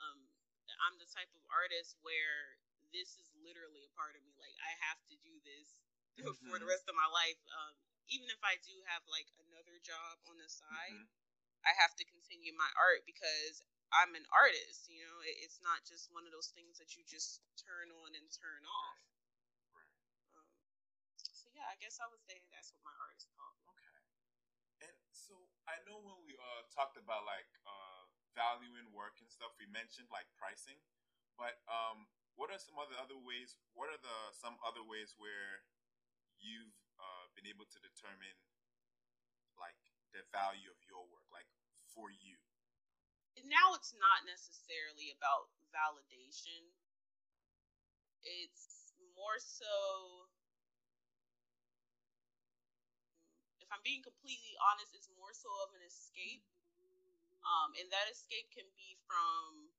Um, 0.01 0.30
I'm 0.79 0.95
the 1.01 1.10
type 1.10 1.31
of 1.36 1.43
artist 1.51 1.99
where 2.01 2.60
this 2.91 3.15
is 3.19 3.31
literally 3.39 3.88
a 3.88 3.91
part 3.95 4.15
of 4.15 4.21
me. 4.23 4.36
Like 4.39 4.55
I 4.60 4.71
have 4.88 4.99
to 5.12 5.15
do 5.19 5.34
this 5.43 5.81
mm-hmm. 6.15 6.31
for 6.47 6.60
the 6.60 6.63
mm-hmm. 6.63 6.71
rest 6.71 6.88
of 6.88 6.95
my 6.95 7.07
life. 7.07 7.39
Um, 7.51 7.73
even 8.12 8.27
if 8.27 8.41
I 8.43 8.60
do 8.60 8.75
have 8.91 9.03
like 9.07 9.27
another 9.47 9.79
job 9.84 10.19
on 10.27 10.36
the 10.39 10.49
side, 10.51 10.95
mm-hmm. 10.95 11.67
I 11.67 11.71
have 11.77 11.95
to 11.99 12.03
continue 12.07 12.51
my 12.57 12.67
art 12.75 13.07
because 13.07 13.63
I'm 13.91 14.15
an 14.15 14.27
artist. 14.31 14.88
You 14.88 15.03
know, 15.03 15.17
it's 15.43 15.60
not 15.63 15.84
just 15.84 16.12
one 16.12 16.23
of 16.27 16.31
those 16.31 16.51
things 16.55 16.79
that 16.79 16.95
you 16.95 17.03
just 17.07 17.43
turn 17.60 17.91
on 17.91 18.15
and 18.15 18.27
turn 18.31 18.63
off. 18.63 18.99
Right. 19.75 19.95
Um, 20.36 20.47
so 21.19 21.51
yeah, 21.51 21.67
I 21.67 21.75
guess 21.79 21.99
I 21.99 22.07
would 22.07 22.23
say 22.23 22.39
that's 22.51 22.71
what 22.75 22.84
my 22.88 22.95
art 22.95 23.15
is 23.19 23.27
called. 23.36 23.60
Okay. 23.75 23.99
And 24.88 24.97
so 25.12 25.36
I 25.67 25.79
know 25.88 25.99
when 25.99 26.19
we 26.23 26.36
uh, 26.39 26.63
talked 26.71 26.95
about 26.95 27.27
like 27.27 27.51
uh, 27.67 27.90
valuing 28.33 28.89
work 28.95 29.19
and 29.19 29.29
stuff, 29.29 29.53
we 29.59 29.67
mentioned 29.69 30.07
like 30.11 30.27
pricing. 30.35 30.79
But 31.35 31.59
um, 31.65 32.07
what 32.35 32.51
are 32.53 32.59
some 32.59 32.77
other 32.79 32.95
other 32.99 33.17
ways? 33.17 33.55
What 33.73 33.91
are 33.91 33.99
the 33.99 34.17
some 34.35 34.57
other 34.61 34.83
ways 34.83 35.15
where 35.17 35.65
you've 36.39 36.77
uh, 36.99 37.29
been 37.33 37.47
able 37.47 37.65
to 37.69 37.79
determine 37.81 38.37
like 39.57 39.79
the 40.15 40.23
value 40.31 40.69
of 40.71 40.79
your 40.87 41.03
work, 41.09 41.25
like 41.31 41.47
for 41.91 42.11
you? 42.11 42.39
Now 43.47 43.73
it's 43.75 43.95
not 43.95 44.27
necessarily 44.27 45.15
about 45.15 45.51
validation. 45.71 46.71
It's 48.21 48.93
more 49.15 49.39
so 49.39 50.29
if 53.71 53.79
I'm 53.79 53.81
being 53.87 54.03
completely 54.03 54.51
honest, 54.59 54.91
it's 54.91 55.07
more 55.15 55.31
so 55.31 55.47
of 55.63 55.71
an 55.71 55.83
escape. 55.87 56.43
Um, 57.41 57.73
and 57.77 57.89
that 57.89 58.06
escape 58.10 58.54
can 58.54 58.69
be 58.77 58.97
from 59.10 59.73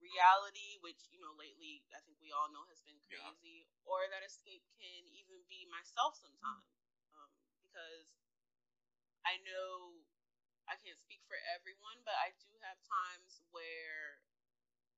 reality, 0.00 0.80
which, 0.80 1.08
you 1.12 1.20
know, 1.20 1.32
lately 1.36 1.84
I 1.92 2.00
think 2.04 2.20
we 2.20 2.32
all 2.32 2.48
know 2.52 2.64
has 2.68 2.80
been 2.84 2.98
crazy, 3.08 3.68
yeah. 3.68 3.88
or 3.88 4.04
that 4.08 4.24
escape 4.24 4.64
can 4.76 5.04
even 5.12 5.40
be 5.48 5.68
myself 5.68 6.16
sometimes. 6.16 6.68
Um, 7.12 7.30
because 7.60 8.08
I 9.24 9.40
know 9.44 10.00
I 10.68 10.76
can't 10.80 11.00
speak 11.00 11.24
for 11.28 11.36
everyone, 11.56 12.00
but 12.04 12.16
I 12.20 12.32
do 12.40 12.48
have 12.64 12.80
times 12.84 13.44
where 13.52 14.20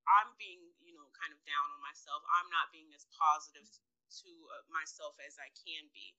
I'm 0.06 0.34
being, 0.38 0.62
you 0.82 0.94
know, 0.94 1.10
kind 1.18 1.34
of 1.34 1.42
down 1.42 1.66
on 1.74 1.82
myself. 1.82 2.22
I'm 2.30 2.50
not 2.50 2.70
being 2.70 2.90
as 2.94 3.06
positive 3.10 3.66
to 3.66 4.30
uh, 4.54 4.62
myself 4.70 5.18
as 5.26 5.34
I 5.38 5.50
can 5.58 5.90
be. 5.90 6.14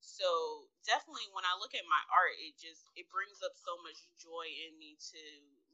So 0.00 0.66
definitely 0.86 1.30
when 1.34 1.46
I 1.46 1.54
look 1.58 1.74
at 1.74 1.86
my 1.86 2.02
art, 2.10 2.34
it 2.42 2.58
just 2.58 2.86
it 2.98 3.06
brings 3.10 3.38
up 3.42 3.54
so 3.58 3.78
much 3.82 3.98
joy 4.18 4.46
in 4.66 4.78
me 4.78 4.98
to 5.14 5.22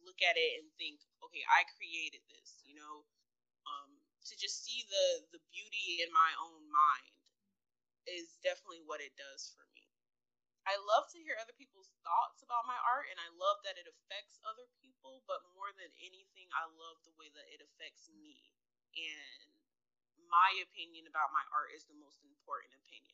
look 0.05 0.21
at 0.21 0.37
it 0.37 0.61
and 0.61 0.69
think, 0.77 1.01
okay, 1.25 1.45
I 1.49 1.65
created 1.77 2.21
this, 2.29 2.61
you 2.65 2.77
know. 2.77 3.05
Um, 3.65 3.97
to 4.29 4.35
just 4.37 4.65
see 4.65 4.85
the 4.89 5.07
the 5.37 5.41
beauty 5.53 6.05
in 6.05 6.13
my 6.13 6.33
own 6.41 6.65
mind 6.69 7.17
is 8.05 8.37
definitely 8.45 8.85
what 8.85 9.01
it 9.01 9.17
does 9.17 9.53
for 9.57 9.65
me. 9.73 9.89
I 10.65 10.81
love 10.81 11.09
to 11.13 11.21
hear 11.21 11.37
other 11.37 11.57
people's 11.57 11.93
thoughts 12.01 12.41
about 12.41 12.65
my 12.69 12.77
art 12.81 13.09
and 13.13 13.21
I 13.21 13.29
love 13.37 13.61
that 13.69 13.77
it 13.77 13.85
affects 13.85 14.41
other 14.49 14.65
people, 14.81 15.21
but 15.29 15.45
more 15.53 15.69
than 15.77 15.93
anything, 16.01 16.49
I 16.57 16.65
love 16.73 17.01
the 17.05 17.13
way 17.21 17.29
that 17.37 17.49
it 17.53 17.61
affects 17.61 18.09
me. 18.17 18.41
And 18.97 19.49
my 20.29 20.57
opinion 20.65 21.05
about 21.05 21.37
my 21.37 21.45
art 21.53 21.77
is 21.77 21.85
the 21.85 22.01
most 22.01 22.25
important 22.25 22.73
opinion 22.81 23.14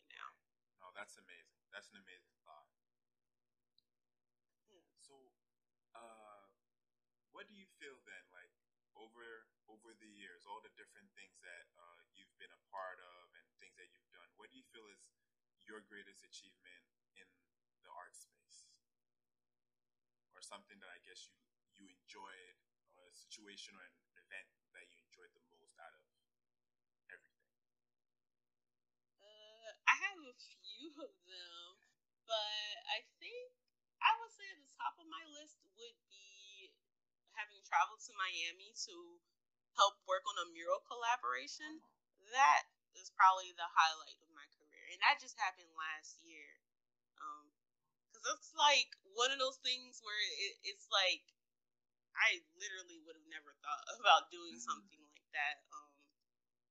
now 0.80 0.90
that's 0.96 1.16
amazing. 1.16 1.60
That's 1.70 1.88
an 1.94 1.98
amazing 2.02 2.34
thought. 2.44 2.66
So, 5.06 5.16
uh, 5.94 6.46
what 7.32 7.46
do 7.50 7.54
you 7.54 7.66
feel 7.78 7.98
then, 8.06 8.24
like 8.34 8.52
over 8.94 9.46
over 9.70 9.94
the 9.98 10.10
years, 10.10 10.46
all 10.46 10.60
the 10.62 10.72
different 10.74 11.10
things 11.14 11.38
that 11.42 11.66
uh, 11.78 12.00
you've 12.14 12.34
been 12.38 12.52
a 12.54 12.62
part 12.70 12.98
of 12.98 13.24
and 13.38 13.46
things 13.62 13.76
that 13.78 13.90
you've 13.94 14.10
done? 14.14 14.30
What 14.38 14.50
do 14.50 14.56
you 14.58 14.66
feel 14.70 14.86
is 14.90 15.10
your 15.66 15.80
greatest 15.86 16.22
achievement 16.26 16.84
in 17.14 17.26
the 17.82 17.90
art 17.94 18.14
space, 18.16 18.66
or 20.34 20.40
something 20.42 20.78
that 20.82 20.90
I 20.90 20.98
guess 21.06 21.28
you 21.30 21.38
you 21.78 21.86
enjoyed, 21.88 22.56
or 22.98 23.06
a 23.08 23.14
situation 23.14 23.74
or 23.78 23.84
an 23.84 23.94
event 24.18 24.48
that 24.74 24.86
you 24.90 24.98
enjoyed 25.06 25.30
the 25.34 25.44
most 25.54 25.78
out 25.78 25.94
of 25.94 26.02
everything? 27.12 27.50
A 30.30 30.56
few 30.62 30.94
of 31.00 31.14
them, 31.26 31.66
but 32.26 32.74
I 32.86 33.02
think 33.18 33.50
I 34.00 34.14
would 34.20 34.32
say 34.32 34.46
at 34.48 34.60
the 34.62 34.74
top 34.78 34.94
of 34.96 35.10
my 35.10 35.24
list 35.26 35.60
would 35.76 35.98
be 36.06 36.70
having 37.34 37.60
traveled 37.66 38.00
to 38.06 38.14
Miami 38.16 38.72
to 38.88 38.94
help 39.74 39.98
work 40.06 40.24
on 40.28 40.38
a 40.40 40.52
mural 40.52 40.80
collaboration. 40.86 41.82
That 42.30 42.68
is 42.94 43.12
probably 43.14 43.50
the 43.54 43.66
highlight 43.66 44.18
of 44.22 44.30
my 44.32 44.46
career, 44.54 44.86
and 44.94 45.00
that 45.02 45.22
just 45.22 45.38
happened 45.40 45.70
last 45.74 46.22
year. 46.22 46.62
Um, 47.20 47.50
because 48.08 48.24
it's 48.38 48.54
like 48.56 48.90
one 49.12 49.34
of 49.34 49.38
those 49.42 49.60
things 49.60 50.00
where 50.00 50.18
it, 50.18 50.54
it's 50.64 50.88
like 50.88 51.24
I 52.16 52.42
literally 52.58 53.00
would 53.06 53.16
have 53.16 53.30
never 53.30 53.54
thought 53.62 53.84
about 54.00 54.30
doing 54.30 54.58
mm-hmm. 54.58 54.70
something 54.70 55.02
like 55.10 55.28
that. 55.34 55.66
Um, 55.74 55.89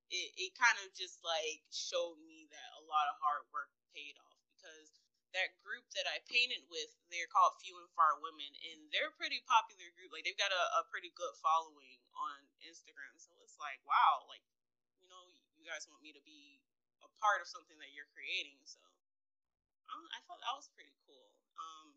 it, 0.09 0.29
it 0.35 0.51
kind 0.57 0.77
of 0.81 0.89
just 0.97 1.21
like 1.21 1.61
showed 1.69 2.17
me 2.25 2.49
that 2.49 2.69
a 2.81 2.83
lot 2.89 3.09
of 3.09 3.21
hard 3.21 3.45
work 3.53 3.69
paid 3.93 4.17
off 4.17 4.41
because 4.57 4.89
that 5.33 5.53
group 5.61 5.85
that 5.93 6.09
I 6.09 6.17
painted 6.25 6.65
with, 6.73 6.89
they're 7.13 7.29
called 7.29 7.61
Few 7.61 7.77
and 7.77 7.89
Far 7.93 8.17
Women, 8.17 8.49
and 8.73 8.89
they're 8.89 9.13
a 9.13 9.19
pretty 9.19 9.45
popular 9.45 9.85
group. 9.93 10.09
Like 10.09 10.25
they've 10.25 10.37
got 10.37 10.49
a, 10.49 10.63
a 10.81 10.89
pretty 10.89 11.13
good 11.13 11.33
following 11.37 12.01
on 12.17 12.37
Instagram. 12.65 13.13
So 13.21 13.37
it's 13.45 13.57
like, 13.61 13.77
wow, 13.85 14.25
like, 14.25 14.41
you 14.97 15.05
know, 15.05 15.21
you 15.53 15.69
guys 15.69 15.85
want 15.85 16.01
me 16.01 16.17
to 16.17 16.23
be 16.25 16.57
a 17.05 17.09
part 17.21 17.45
of 17.45 17.47
something 17.47 17.77
that 17.77 17.93
you're 17.93 18.09
creating. 18.09 18.57
So 18.65 18.81
um, 19.93 20.05
I 20.09 20.19
thought 20.25 20.41
that 20.41 20.57
was 20.57 20.73
pretty 20.73 20.97
cool. 21.05 21.29
Um, 21.61 21.93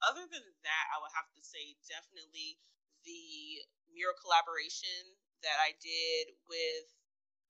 other 0.00 0.24
than 0.24 0.44
that, 0.64 0.84
I 0.92 0.96
would 1.04 1.12
have 1.12 1.28
to 1.36 1.42
say 1.44 1.76
definitely 1.84 2.56
the 3.04 3.60
mural 3.92 4.16
collaboration 4.16 5.20
that 5.42 5.58
I 5.60 5.76
did 5.80 6.36
with 6.46 6.86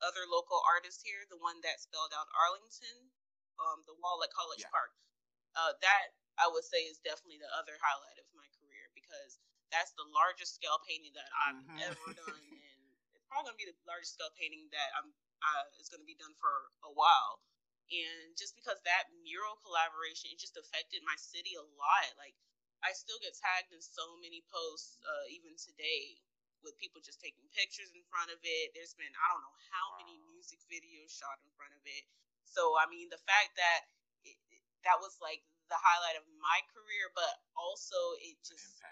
other 0.00 0.24
local 0.28 0.60
artists 0.64 1.04
here, 1.04 1.28
the 1.28 1.40
one 1.40 1.60
that 1.62 1.80
spelled 1.80 2.12
out 2.16 2.28
Arlington, 2.32 3.12
um, 3.60 3.84
the 3.84 3.96
wall 4.00 4.24
at 4.24 4.32
College 4.32 4.64
yeah. 4.64 4.72
Park. 4.72 4.92
Uh, 5.52 5.74
that 5.82 6.14
I 6.38 6.46
would 6.48 6.64
say 6.64 6.86
is 6.86 7.02
definitely 7.02 7.42
the 7.42 7.50
other 7.52 7.76
highlight 7.82 8.16
of 8.16 8.28
my 8.32 8.46
career 8.56 8.88
because 8.94 9.42
that's 9.68 9.92
the 9.98 10.06
largest 10.10 10.56
scale 10.56 10.78
painting 10.86 11.14
that 11.14 11.30
I've 11.46 11.62
mm-hmm. 11.62 11.86
ever 11.90 12.06
done, 12.14 12.42
and 12.42 12.80
it's 13.14 13.26
probably 13.26 13.52
gonna 13.52 13.60
be 13.60 13.70
the 13.70 13.76
largest 13.86 14.18
scale 14.18 14.32
painting 14.38 14.70
that 14.70 14.88
I'm 14.98 15.10
uh, 15.42 15.66
is 15.78 15.90
gonna 15.90 16.06
be 16.06 16.18
done 16.18 16.34
for 16.38 16.70
a 16.86 16.92
while. 16.94 17.42
And 17.90 18.38
just 18.38 18.54
because 18.54 18.78
that 18.86 19.10
mural 19.26 19.58
collaboration, 19.66 20.30
it 20.30 20.38
just 20.38 20.54
affected 20.54 21.02
my 21.02 21.18
city 21.18 21.58
a 21.58 21.66
lot. 21.66 22.10
Like 22.14 22.38
I 22.80 22.94
still 22.94 23.18
get 23.18 23.34
tagged 23.34 23.74
in 23.74 23.82
so 23.82 24.14
many 24.22 24.46
posts, 24.48 24.96
uh, 25.02 25.26
even 25.34 25.58
today, 25.58 26.22
with 26.64 26.76
people 26.80 27.00
just 27.00 27.20
taking 27.20 27.44
pictures 27.52 27.90
in 27.92 28.02
front 28.08 28.30
of 28.32 28.40
it. 28.42 28.72
There's 28.76 28.94
been 28.96 29.12
I 29.12 29.26
don't 29.32 29.44
know 29.44 29.58
how 29.72 29.86
many 30.00 30.20
music 30.32 30.60
videos 30.68 31.12
shot 31.12 31.40
in 31.44 31.50
front 31.56 31.72
of 31.74 31.82
it. 31.84 32.04
So 32.44 32.76
I 32.76 32.86
mean, 32.88 33.08
the 33.08 33.20
fact 33.24 33.56
that 33.56 33.86
it, 34.24 34.36
it, 34.52 34.62
that 34.84 34.98
was 35.00 35.16
like 35.22 35.42
the 35.70 35.78
highlight 35.78 36.18
of 36.18 36.26
my 36.42 36.58
career, 36.74 37.14
but 37.14 37.30
also 37.54 37.96
it 38.20 38.36
just 38.42 38.82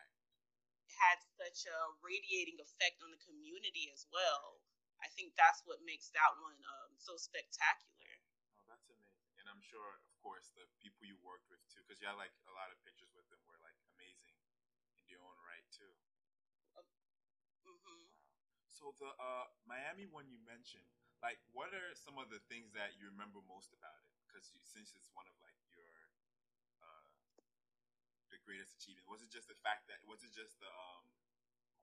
had 0.99 1.19
such 1.39 1.67
a 1.71 1.79
radiating 2.03 2.59
effect 2.59 2.99
on 3.03 3.11
the 3.15 3.21
community 3.23 3.91
as 3.95 4.07
well. 4.11 4.59
I 4.99 5.07
think 5.15 5.35
that's 5.39 5.63
what 5.63 5.79
makes 5.87 6.11
that 6.15 6.33
one 6.43 6.59
um, 6.83 6.91
so 6.99 7.15
spectacular. 7.15 8.15
Oh, 8.59 8.67
that's 8.67 8.91
amazing, 8.91 9.31
and 9.39 9.47
I'm 9.47 9.63
sure, 9.63 10.03
of 10.03 10.15
course, 10.19 10.51
the 10.59 10.67
people 10.83 11.07
you 11.07 11.15
worked 11.23 11.47
with 11.47 11.63
too, 11.71 11.87
because 11.87 12.03
you 12.03 12.11
had 12.11 12.19
like 12.19 12.35
a 12.51 12.55
lot 12.59 12.75
of 12.75 12.79
pictures 12.83 13.15
with 13.15 13.27
them 13.31 13.39
were 13.47 13.63
like 13.63 13.79
amazing 13.95 14.35
in 14.99 15.07
their 15.07 15.23
own 15.23 15.39
right 15.47 15.67
too. 15.71 15.95
So 18.79 18.95
the 19.03 19.11
uh, 19.11 19.51
Miami 19.67 20.07
one 20.07 20.31
you 20.31 20.39
mentioned, 20.47 20.87
like, 21.19 21.43
what 21.51 21.75
are 21.75 21.91
some 21.99 22.15
of 22.15 22.31
the 22.31 22.39
things 22.47 22.71
that 22.79 22.95
you 22.95 23.11
remember 23.11 23.43
most 23.51 23.75
about 23.75 23.99
it? 24.07 24.15
Because 24.23 24.55
since 24.63 24.95
it's 24.95 25.11
one 25.19 25.27
of 25.27 25.35
like 25.43 25.59
your 25.67 25.91
uh, 26.79 27.11
the 28.31 28.39
greatest 28.47 28.79
achievement, 28.79 29.11
was 29.11 29.19
it 29.19 29.35
just 29.35 29.51
the 29.51 29.59
fact 29.67 29.91
that 29.91 29.99
was 30.07 30.23
it 30.23 30.31
just 30.31 30.63
the 30.63 30.71
um, 30.71 31.11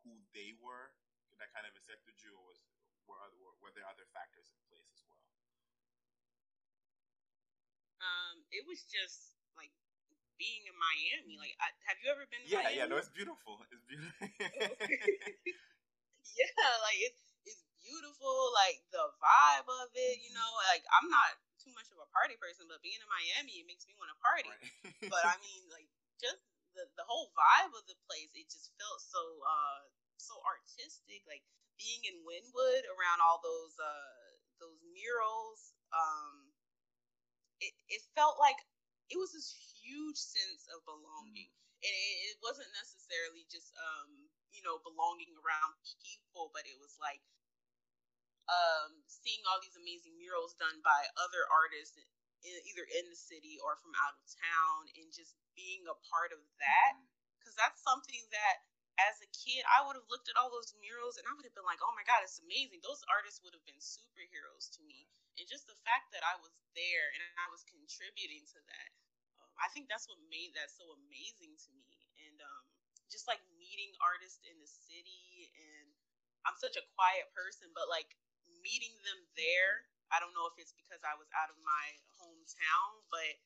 who 0.07 0.23
they 0.31 0.55
were 0.63 0.95
that 1.43 1.51
kind 1.51 1.67
of 1.67 1.75
accepted 1.75 2.15
you, 2.23 2.31
or 2.31 2.47
was 2.47 2.63
were 3.11 3.19
other, 3.19 3.35
were, 3.43 3.59
were 3.59 3.75
there 3.75 3.83
other 3.91 4.07
factors 4.15 4.47
in 4.47 4.55
place 4.71 4.87
as 4.95 5.03
well? 5.03 5.27
Um, 7.99 8.47
it 8.55 8.63
was 8.63 8.87
just 8.87 9.35
like 9.59 9.75
being 10.39 10.63
in 10.63 10.75
Miami. 10.79 11.35
Like, 11.35 11.59
I, 11.59 11.75
have 11.91 11.99
you 11.99 12.07
ever 12.07 12.23
been? 12.31 12.39
yeah, 12.47 12.63
Miami? 12.63 12.79
yeah. 12.79 12.87
No, 12.87 12.95
it's 12.95 13.11
beautiful. 13.11 13.59
It's 13.67 13.83
beautiful. 13.83 14.31
yeah, 16.39 16.71
like 16.81 16.99
it's 16.99 17.21
it's 17.45 17.63
beautiful, 17.77 18.33
like 18.57 18.81
the 18.89 19.05
vibe 19.21 19.69
of 19.69 19.89
it, 19.93 20.21
you 20.25 20.33
know, 20.33 20.49
like 20.71 20.81
I'm 20.89 21.09
not 21.09 21.37
too 21.61 21.73
much 21.77 21.89
of 21.93 22.01
a 22.01 22.09
party 22.13 22.37
person, 22.41 22.65
but 22.69 22.81
being 22.81 22.97
in 22.97 23.09
Miami 23.09 23.61
it 23.61 23.69
makes 23.69 23.85
me 23.85 23.93
want 23.97 24.09
to 24.13 24.17
party. 24.21 24.49
Right. 24.49 25.09
but 25.13 25.23
I 25.25 25.37
mean 25.41 25.65
like 25.69 25.89
just 26.17 26.41
the, 26.73 26.85
the 26.99 27.05
whole 27.07 27.31
vibe 27.37 27.73
of 27.73 27.85
the 27.87 27.97
place, 28.09 28.33
it 28.33 28.49
just 28.49 28.73
felt 28.77 28.99
so 29.01 29.21
uh 29.45 29.81
so 30.17 30.33
artistic. 30.45 31.21
Like 31.29 31.45
being 31.77 32.01
in 32.09 32.25
Wynwood 32.25 32.83
around 32.89 33.21
all 33.21 33.41
those 33.41 33.77
uh 33.77 34.25
those 34.57 34.81
murals, 34.93 35.77
um 35.93 36.49
it, 37.61 37.71
it 37.87 38.01
felt 38.17 38.35
like 38.41 38.59
it 39.09 39.17
was 39.21 39.31
this 39.31 39.53
huge 39.79 40.17
sense 40.17 40.65
of 40.73 40.81
belonging. 40.83 41.49
Mm. 41.49 41.63
And 41.85 41.93
it, 41.93 42.15
it 42.33 42.37
wasn't 42.41 42.71
necessarily 42.73 43.45
just 43.47 43.69
um 43.77 44.29
you 44.55 44.63
know, 44.63 44.79
belonging 44.81 45.35
around 45.43 45.75
people, 45.99 46.49
but 46.55 46.63
it 46.63 46.79
was 46.79 46.95
like 46.97 47.21
um, 48.47 49.03
seeing 49.05 49.43
all 49.45 49.59
these 49.59 49.75
amazing 49.75 50.15
murals 50.15 50.55
done 50.55 50.79
by 50.79 51.05
other 51.19 51.43
artists 51.51 51.99
in, 52.45 52.55
either 52.71 52.85
in 52.87 53.05
the 53.11 53.19
city 53.19 53.59
or 53.59 53.75
from 53.83 53.91
out 53.99 54.15
of 54.15 54.23
town 54.31 54.87
and 54.95 55.11
just 55.11 55.35
being 55.57 55.83
a 55.91 55.97
part 56.07 56.31
of 56.31 56.39
that. 56.61 56.93
Because 57.37 57.53
mm-hmm. 57.57 57.67
that's 57.67 57.83
something 57.83 58.23
that 58.31 58.63
as 58.95 59.19
a 59.19 59.29
kid 59.35 59.59
i 59.75 59.83
would 59.83 59.99
have 59.99 60.07
looked 60.07 60.31
at 60.31 60.39
all 60.39 60.47
those 60.47 60.71
murals 60.79 61.19
and 61.19 61.27
i 61.27 61.35
would 61.35 61.43
have 61.43 61.51
been 61.51 61.67
like 61.67 61.83
oh 61.83 61.91
my 61.99 62.05
god 62.07 62.23
it's 62.23 62.39
amazing. 62.39 62.79
Those 62.79 63.03
artists 63.11 63.43
would 63.43 63.51
have 63.51 63.67
been 63.67 63.79
superheroes 63.79 64.71
to 64.71 64.79
me. 64.87 65.03
And 65.35 65.43
just 65.43 65.67
the 65.67 65.75
fact 65.83 66.15
that 66.15 66.23
i 66.23 66.39
was 66.39 66.55
there 66.79 67.11
and 67.11 67.19
i 67.43 67.47
was 67.51 67.67
contributing 67.67 68.47
to 68.55 68.59
that 68.71 68.89
um, 69.43 69.51
i 69.59 69.67
think 69.75 69.91
that's 69.91 70.07
what 70.07 70.19
made 70.31 70.55
that 70.55 70.71
so 70.71 70.95
amazing 70.95 71.59
to 71.59 71.71
me 71.75 71.94
just 73.15 73.31
like 73.31 73.39
meeting 73.55 73.95
artists 74.03 74.43
in 74.43 74.59
the 74.59 74.67
city 74.67 75.47
and 75.55 75.87
I'm 76.43 76.59
such 76.59 76.75
a 76.75 76.83
quiet 76.99 77.31
person, 77.31 77.71
but 77.71 77.87
like 77.87 78.11
meeting 78.59 78.91
them 79.07 79.23
there, 79.39 79.87
I 80.11 80.19
don't 80.19 80.35
know 80.35 80.51
if 80.51 80.59
it's 80.59 80.75
because 80.75 80.99
I 81.07 81.15
was 81.15 81.31
out 81.31 81.47
of 81.47 81.55
my 81.63 81.85
hometown, 82.19 82.91
but 83.07 83.39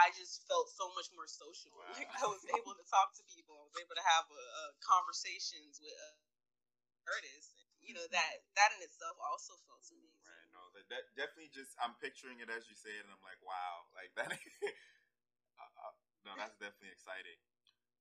I 0.00 0.10
just 0.16 0.48
felt 0.48 0.72
so 0.72 0.88
much 0.96 1.12
more 1.12 1.28
social. 1.28 1.76
Wow. 1.76 1.92
Like 2.00 2.08
I 2.16 2.24
was 2.24 2.42
able 2.56 2.72
to 2.72 2.84
talk 2.88 3.12
to 3.20 3.24
people. 3.28 3.54
I 3.60 3.68
was 3.68 3.76
able 3.76 3.96
to 4.00 4.06
have 4.16 4.26
a, 4.32 4.42
a 4.42 4.64
conversations 4.80 5.76
with 5.78 5.92
uh, 5.92 7.12
artists. 7.12 7.52
You 7.84 7.94
know 7.94 8.08
that 8.10 8.42
that 8.58 8.74
in 8.74 8.82
itself 8.82 9.14
also 9.22 9.54
felt 9.70 9.86
amazing. 9.94 10.26
Right. 10.26 10.50
No, 10.50 10.58
that, 10.74 10.90
that 10.90 11.04
definitely 11.14 11.54
just 11.54 11.70
I'm 11.78 11.94
picturing 12.02 12.42
it 12.42 12.50
as 12.50 12.66
you 12.66 12.74
say 12.74 12.90
it, 12.90 13.06
and 13.06 13.12
I'm 13.14 13.22
like, 13.22 13.38
wow, 13.46 13.86
like 13.94 14.10
that. 14.18 14.34
uh, 15.62 15.70
uh, 15.86 15.94
no, 16.26 16.34
that's 16.34 16.58
definitely 16.58 16.90
exciting. 16.90 17.38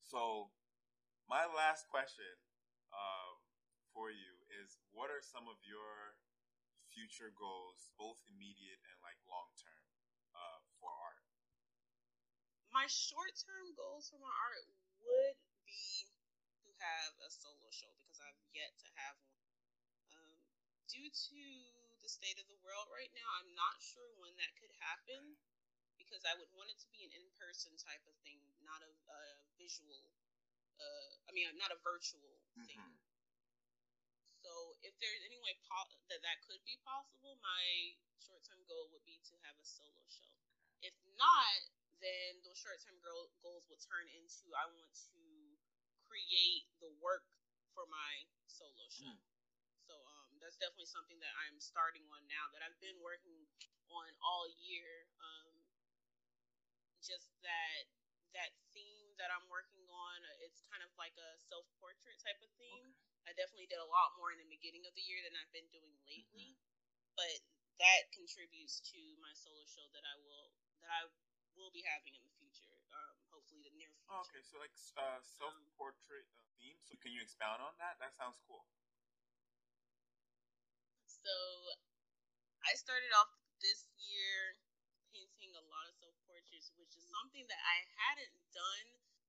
So 0.02 0.50
my 1.26 1.46
last 1.50 1.90
question 1.90 2.30
um, 2.94 3.42
for 3.94 4.14
you 4.14 4.34
is 4.62 4.78
what 4.94 5.10
are 5.10 5.22
some 5.26 5.50
of 5.50 5.58
your 5.66 6.18
future 6.94 7.34
goals, 7.34 7.92
both 7.98 8.22
immediate 8.30 8.80
and 8.94 8.98
like 9.02 9.18
long 9.26 9.50
term, 9.58 9.86
uh, 10.38 10.60
for 10.78 10.94
art? 10.94 11.26
My 12.70 12.86
short 12.88 13.34
term 13.36 13.74
goals 13.74 14.12
for 14.12 14.22
my 14.22 14.32
art 14.32 14.70
would 15.02 15.40
be 15.66 16.12
to 16.64 16.70
have 16.78 17.14
a 17.26 17.30
solo 17.32 17.68
show 17.74 17.92
because 18.06 18.22
I've 18.22 18.42
yet 18.54 18.78
to 18.86 18.90
have 19.02 19.18
one. 19.26 19.50
Um, 20.14 20.38
due 20.86 21.10
to 21.10 21.42
the 22.04 22.12
state 22.12 22.38
of 22.38 22.46
the 22.46 22.60
world 22.62 22.88
right 22.94 23.12
now, 23.18 23.28
I'm 23.42 23.52
not 23.58 23.82
sure 23.82 24.14
when 24.22 24.38
that 24.38 24.54
could 24.62 24.72
happen 24.78 25.40
because 25.98 26.22
I 26.28 26.36
would 26.38 26.52
want 26.54 26.70
it 26.70 26.78
to 26.84 26.90
be 26.92 27.08
an 27.08 27.16
in 27.16 27.26
person 27.40 27.74
type 27.80 28.04
of 28.06 28.16
thing, 28.22 28.38
not 28.62 28.84
a, 28.84 28.92
a 28.92 29.22
visual 29.56 30.12
uh, 30.80 31.12
I 31.28 31.32
mean, 31.32 31.48
not 31.60 31.72
a 31.72 31.80
virtual 31.82 32.44
thing. 32.64 32.80
Mm-hmm. 32.80 32.96
So, 34.46 34.52
if 34.86 34.94
there's 35.02 35.24
any 35.26 35.42
way 35.42 35.58
po- 35.66 35.90
that 36.14 36.22
that 36.22 36.38
could 36.46 36.62
be 36.64 36.78
possible, 36.86 37.36
my 37.42 37.98
short 38.22 38.46
term 38.46 38.62
goal 38.70 38.94
would 38.94 39.06
be 39.06 39.18
to 39.18 39.36
have 39.46 39.58
a 39.58 39.66
solo 39.66 40.06
show. 40.06 40.36
If 40.86 40.94
not, 41.18 41.60
then 42.04 42.46
those 42.46 42.60
short 42.60 42.78
term 42.86 42.98
goals 43.02 43.66
will 43.66 43.82
turn 43.82 44.06
into 44.14 44.54
I 44.54 44.70
want 44.70 44.94
to 45.10 45.24
create 46.06 46.70
the 46.78 46.94
work 47.02 47.26
for 47.74 47.90
my 47.90 48.14
solo 48.46 48.86
show. 48.94 49.10
Mm. 49.10 49.22
So 49.86 49.94
um, 49.94 50.30
that's 50.42 50.58
definitely 50.58 50.90
something 50.90 51.18
that 51.22 51.34
I'm 51.46 51.58
starting 51.62 52.06
on 52.10 52.22
now 52.30 52.50
that 52.54 52.62
I've 52.66 52.78
been 52.82 52.98
working 53.02 53.46
on 53.90 54.10
all 54.22 54.50
year. 54.62 55.10
Um, 55.22 55.54
just 57.02 57.30
that 57.46 57.86
that 58.34 58.52
theme 58.74 59.05
that 59.22 59.32
I'm 59.32 59.46
working 59.48 59.86
on, 59.88 60.18
it's 60.44 60.64
kind 60.68 60.84
of 60.84 60.92
like 61.00 61.16
a 61.16 61.30
self 61.40 61.66
portrait 61.80 62.20
type 62.20 62.40
of 62.44 62.52
theme. 62.60 62.92
Okay. 62.92 63.30
I 63.30 63.32
definitely 63.34 63.70
did 63.72 63.82
a 63.82 63.90
lot 63.90 64.14
more 64.20 64.30
in 64.30 64.40
the 64.40 64.50
beginning 64.50 64.86
of 64.86 64.94
the 64.94 65.06
year 65.06 65.20
than 65.26 65.34
I've 65.40 65.52
been 65.56 65.68
doing 65.74 65.96
lately. 66.06 66.56
Mm-hmm. 66.56 67.18
But 67.18 67.38
that 67.82 68.12
contributes 68.16 68.80
to 68.92 69.00
my 69.20 69.32
solo 69.36 69.64
show 69.68 69.88
that 69.92 70.06
I 70.06 70.16
will 70.24 70.52
that 70.84 70.92
I 70.92 71.02
will 71.56 71.72
be 71.72 71.84
having 71.88 72.16
in 72.16 72.24
the 72.24 72.36
future. 72.36 72.76
Um, 72.92 73.16
hopefully 73.32 73.64
the 73.64 73.74
near 73.76 73.92
future. 73.92 74.20
okay, 74.28 74.44
so 74.44 74.60
like 74.60 74.76
uh, 75.00 75.20
self 75.24 75.56
portrait 75.80 76.28
uh, 76.36 76.48
theme. 76.60 76.80
So 76.84 76.96
can 77.00 77.16
you 77.16 77.24
expound 77.24 77.64
on 77.64 77.76
that? 77.80 78.00
That 78.00 78.16
sounds 78.16 78.40
cool. 78.48 78.68
So 81.08 81.34
I 82.62 82.78
started 82.78 83.10
off 83.18 83.32
this 83.64 83.90
year 83.98 84.60
painting 85.10 85.56
a 85.56 85.64
lot 85.72 85.88
of 85.88 85.96
self 85.98 86.16
portraits, 86.66 86.82
which 86.82 86.98
is 86.98 87.06
something 87.14 87.46
that 87.46 87.62
I 87.62 87.78
hadn't 88.10 88.34
done 88.54 88.88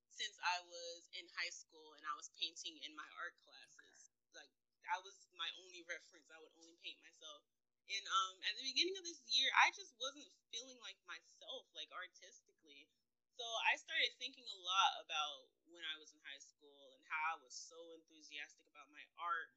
since 0.08 0.36
I 0.40 0.64
was 0.64 1.04
in 1.12 1.28
high 1.36 1.52
school 1.52 1.92
and 2.00 2.04
I 2.08 2.14
was 2.16 2.32
painting 2.40 2.80
in 2.80 2.96
my 2.96 3.04
art 3.20 3.36
classes. 3.44 4.08
Like 4.32 4.48
that 4.88 5.04
was 5.04 5.28
my 5.36 5.48
only 5.60 5.84
reference. 5.84 6.24
I 6.32 6.40
would 6.40 6.54
only 6.56 6.80
paint 6.80 6.96
myself. 7.04 7.44
And 7.92 8.04
um 8.08 8.34
at 8.48 8.56
the 8.56 8.64
beginning 8.64 8.96
of 8.96 9.04
this 9.04 9.20
year, 9.28 9.52
I 9.60 9.68
just 9.76 9.92
wasn't 10.00 10.32
feeling 10.48 10.80
like 10.80 10.96
myself, 11.04 11.68
like 11.76 11.92
artistically. 11.92 12.88
So 13.36 13.44
I 13.68 13.76
started 13.76 14.16
thinking 14.16 14.48
a 14.48 14.58
lot 14.64 14.92
about 15.04 15.52
when 15.68 15.84
I 15.84 16.00
was 16.00 16.16
in 16.16 16.20
high 16.24 16.40
school 16.40 16.96
and 16.96 17.04
how 17.04 17.36
I 17.36 17.44
was 17.44 17.52
so 17.52 17.76
enthusiastic 18.00 18.64
about 18.72 18.88
my 18.88 19.04
art 19.20 19.52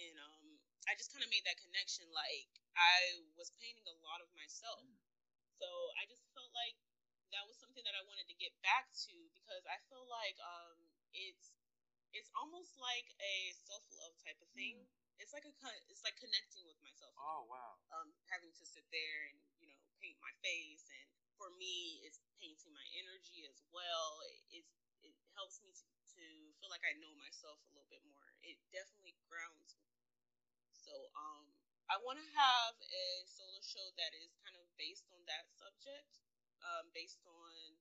and 0.00 0.16
um 0.16 0.56
I 0.88 0.96
just 0.96 1.12
kind 1.12 1.20
of 1.20 1.28
made 1.28 1.44
that 1.44 1.60
connection 1.60 2.08
like 2.16 2.48
I 2.72 3.20
was 3.36 3.52
painting 3.60 3.84
a 3.84 3.96
lot 4.00 4.24
of 4.24 4.32
myself. 4.32 4.80
Mm. 4.80 4.96
So 5.60 5.68
I 6.00 6.08
just 6.08 6.24
felt 6.32 6.48
like 6.56 6.78
that 7.34 7.44
was 7.48 7.56
something 7.60 7.84
that 7.84 7.96
I 7.96 8.02
wanted 8.08 8.26
to 8.30 8.36
get 8.36 8.52
back 8.64 8.88
to 9.08 9.14
because 9.36 9.64
I 9.68 9.78
feel 9.88 10.04
like 10.08 10.36
um 10.40 10.78
it's 11.12 11.52
it's 12.16 12.30
almost 12.36 12.76
like 12.80 13.08
a 13.20 13.52
self-love 13.68 14.16
type 14.24 14.40
of 14.40 14.48
thing. 14.56 14.80
Mm. 14.80 15.20
It's 15.20 15.34
like 15.34 15.44
a 15.44 15.52
it's 15.92 16.04
like 16.06 16.16
connecting 16.16 16.64
with 16.64 16.78
myself. 16.80 17.12
Oh 17.18 17.44
wow. 17.50 17.80
Um 17.92 18.08
having 18.32 18.52
to 18.54 18.64
sit 18.64 18.86
there 18.94 19.20
and, 19.32 19.38
you 19.60 19.68
know, 19.68 19.78
paint 20.00 20.16
my 20.22 20.32
face 20.40 20.88
and 20.94 21.08
for 21.36 21.52
me 21.58 22.00
it's 22.06 22.20
painting 22.40 22.72
my 22.72 22.86
energy 22.96 23.44
as 23.48 23.60
well. 23.74 24.22
It, 24.30 24.62
it's 24.64 24.72
it 25.04 25.14
helps 25.38 25.60
me 25.62 25.70
to, 25.70 25.84
to 25.86 26.24
feel 26.58 26.70
like 26.72 26.84
I 26.86 26.96
know 26.98 27.12
myself 27.18 27.60
a 27.66 27.70
little 27.76 27.90
bit 27.90 28.02
more. 28.08 28.26
It 28.42 28.56
definitely 28.72 29.18
grounds 29.28 29.76
me. 29.76 29.92
So 30.72 30.92
um 31.18 31.44
I 31.88 31.96
want 32.04 32.20
to 32.20 32.28
have 32.36 32.76
a 32.80 33.04
solo 33.24 33.60
show 33.64 33.88
that 33.96 34.12
is 34.20 34.36
kind 34.44 34.56
of 34.60 34.64
based 34.76 35.08
on 35.08 35.20
that 35.24 35.48
subject, 35.56 36.20
um, 36.62 36.90
based 36.94 37.20
on 37.26 37.78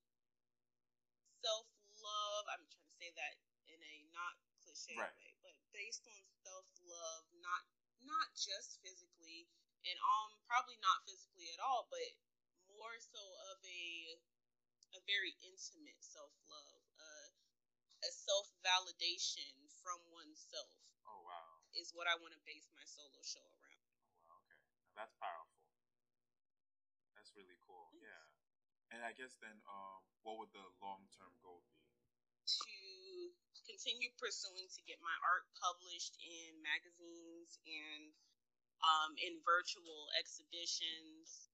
self 1.42 1.68
love. 2.02 2.44
I'm 2.52 2.66
trying 2.68 2.88
to 2.88 2.98
say 2.98 3.10
that 3.14 3.34
in 3.70 3.80
a 3.82 3.96
not 4.14 4.36
cliche 4.64 4.98
Right. 4.98 5.14
way, 5.18 5.32
but 5.44 5.56
based 5.74 6.06
on 6.08 6.22
self 6.44 6.68
love, 6.86 7.26
not 7.42 7.64
not 8.06 8.30
just 8.38 8.80
physically, 8.82 9.50
and 9.86 9.98
um 10.00 10.38
probably 10.46 10.78
not 10.82 11.04
physically 11.06 11.50
at 11.54 11.62
all, 11.62 11.88
but 11.90 12.04
more 12.70 12.98
so 13.00 13.22
of 13.54 13.58
a 13.64 14.18
a 14.96 15.00
very 15.06 15.36
intimate 15.44 16.00
self 16.00 16.32
love, 16.48 16.84
uh, 16.98 17.28
a 18.04 18.12
self 18.12 18.50
validation 18.64 19.52
from 19.84 20.00
oneself 20.12 20.74
Oh 21.08 21.24
wow. 21.24 21.64
is 21.76 21.96
what 21.96 22.08
I 22.08 22.16
want 22.20 22.36
to 22.36 22.42
base 22.44 22.68
my 22.76 22.84
solo 22.84 23.20
show 23.24 23.44
around. 23.44 23.88
Oh 24.28 24.36
wow. 24.36 24.44
Okay. 24.44 24.60
Now 24.92 24.94
that's 25.04 25.16
powerful. 25.20 25.64
That's 27.16 27.32
really 27.36 27.58
cool. 27.64 27.90
Thanks. 27.92 28.06
Yeah. 28.06 28.47
And 28.92 29.04
I 29.04 29.12
guess 29.12 29.36
then, 29.44 29.58
um, 29.68 30.02
what 30.24 30.40
would 30.40 30.52
the 30.56 30.64
long 30.80 31.04
term 31.12 31.34
goal 31.44 31.64
be? 31.68 31.76
To 32.48 33.62
continue 33.68 34.08
pursuing 34.16 34.72
to 34.72 34.82
get 34.88 35.04
my 35.04 35.16
art 35.28 35.44
published 35.60 36.16
in 36.24 36.56
magazines 36.64 37.60
and 37.68 38.16
um, 38.80 39.12
in 39.20 39.44
virtual 39.44 40.08
exhibitions 40.16 41.52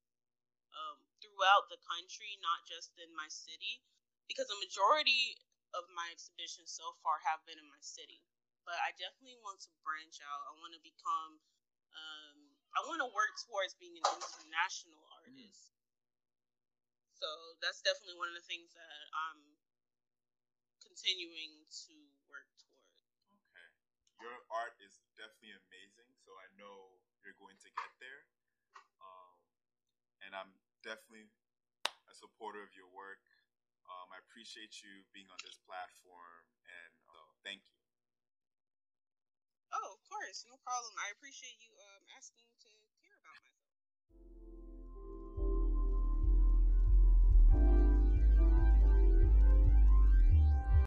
um, 0.73 1.01
throughout 1.17 1.65
the 1.73 1.81
country, 1.89 2.38
not 2.45 2.61
just 2.69 2.93
in 3.01 3.09
my 3.17 3.25
city, 3.29 3.81
because 4.29 4.49
a 4.53 4.57
majority 4.61 5.41
of 5.73 5.89
my 5.97 6.05
exhibitions 6.13 6.69
so 6.69 6.93
far 7.01 7.17
have 7.25 7.41
been 7.49 7.57
in 7.57 7.65
my 7.65 7.81
city. 7.81 8.21
But 8.63 8.77
I 8.86 8.93
definitely 8.95 9.41
want 9.41 9.59
to 9.65 9.71
branch 9.81 10.21
out. 10.23 10.39
I 10.47 10.53
want 10.61 10.71
to 10.77 10.81
become, 10.86 11.41
um, 11.91 12.38
I 12.77 12.79
want 12.86 13.01
to 13.03 13.09
work 13.11 13.34
towards 13.49 13.75
being 13.75 13.97
an 13.97 14.05
international 14.05 15.01
artist. 15.19 15.73
So 17.24 17.55
that's 17.63 17.80
definitely 17.80 18.19
one 18.19 18.28
of 18.28 18.36
the 18.36 18.43
things 18.43 18.76
that 18.76 18.99
I'm 19.15 19.39
continuing 20.84 21.63
to 21.88 21.95
work 22.28 22.51
toward. 22.59 22.84
Okay. 23.32 23.69
Your 24.19 24.43
art 24.51 24.76
is 24.84 24.99
definitely 25.15 25.55
amazing, 25.55 26.11
so 26.19 26.36
I 26.36 26.51
know 26.59 26.99
you're 27.24 27.39
going 27.39 27.55
to 27.63 27.71
get 27.80 27.91
there. 28.03 28.28
Um, 28.99 29.39
and 30.28 30.36
I'm 30.36 30.51
definitely 30.84 31.32
a 32.11 32.15
supporter 32.19 32.59
of 32.59 32.76
your 32.76 32.91
work. 32.91 33.24
Um, 33.88 34.11
I 34.11 34.19
appreciate 34.19 34.84
you 34.84 35.07
being 35.15 35.32
on 35.32 35.39
this 35.47 35.55
platform, 35.63 36.43
and 36.67 36.91
so 37.07 37.15
thank 37.47 37.63
you. 37.71 37.80
Oh, 39.71 39.95
of 39.95 40.03
course, 40.11 40.43
no 40.43 40.59
problem. 40.59 40.91
I 40.99 41.07
appreciate 41.15 41.55
you 41.71 41.71
um 41.71 42.03
asking 42.19 42.51
to 42.51 42.51
care 42.59 42.67
about 42.67 42.67
myself. 42.67 42.82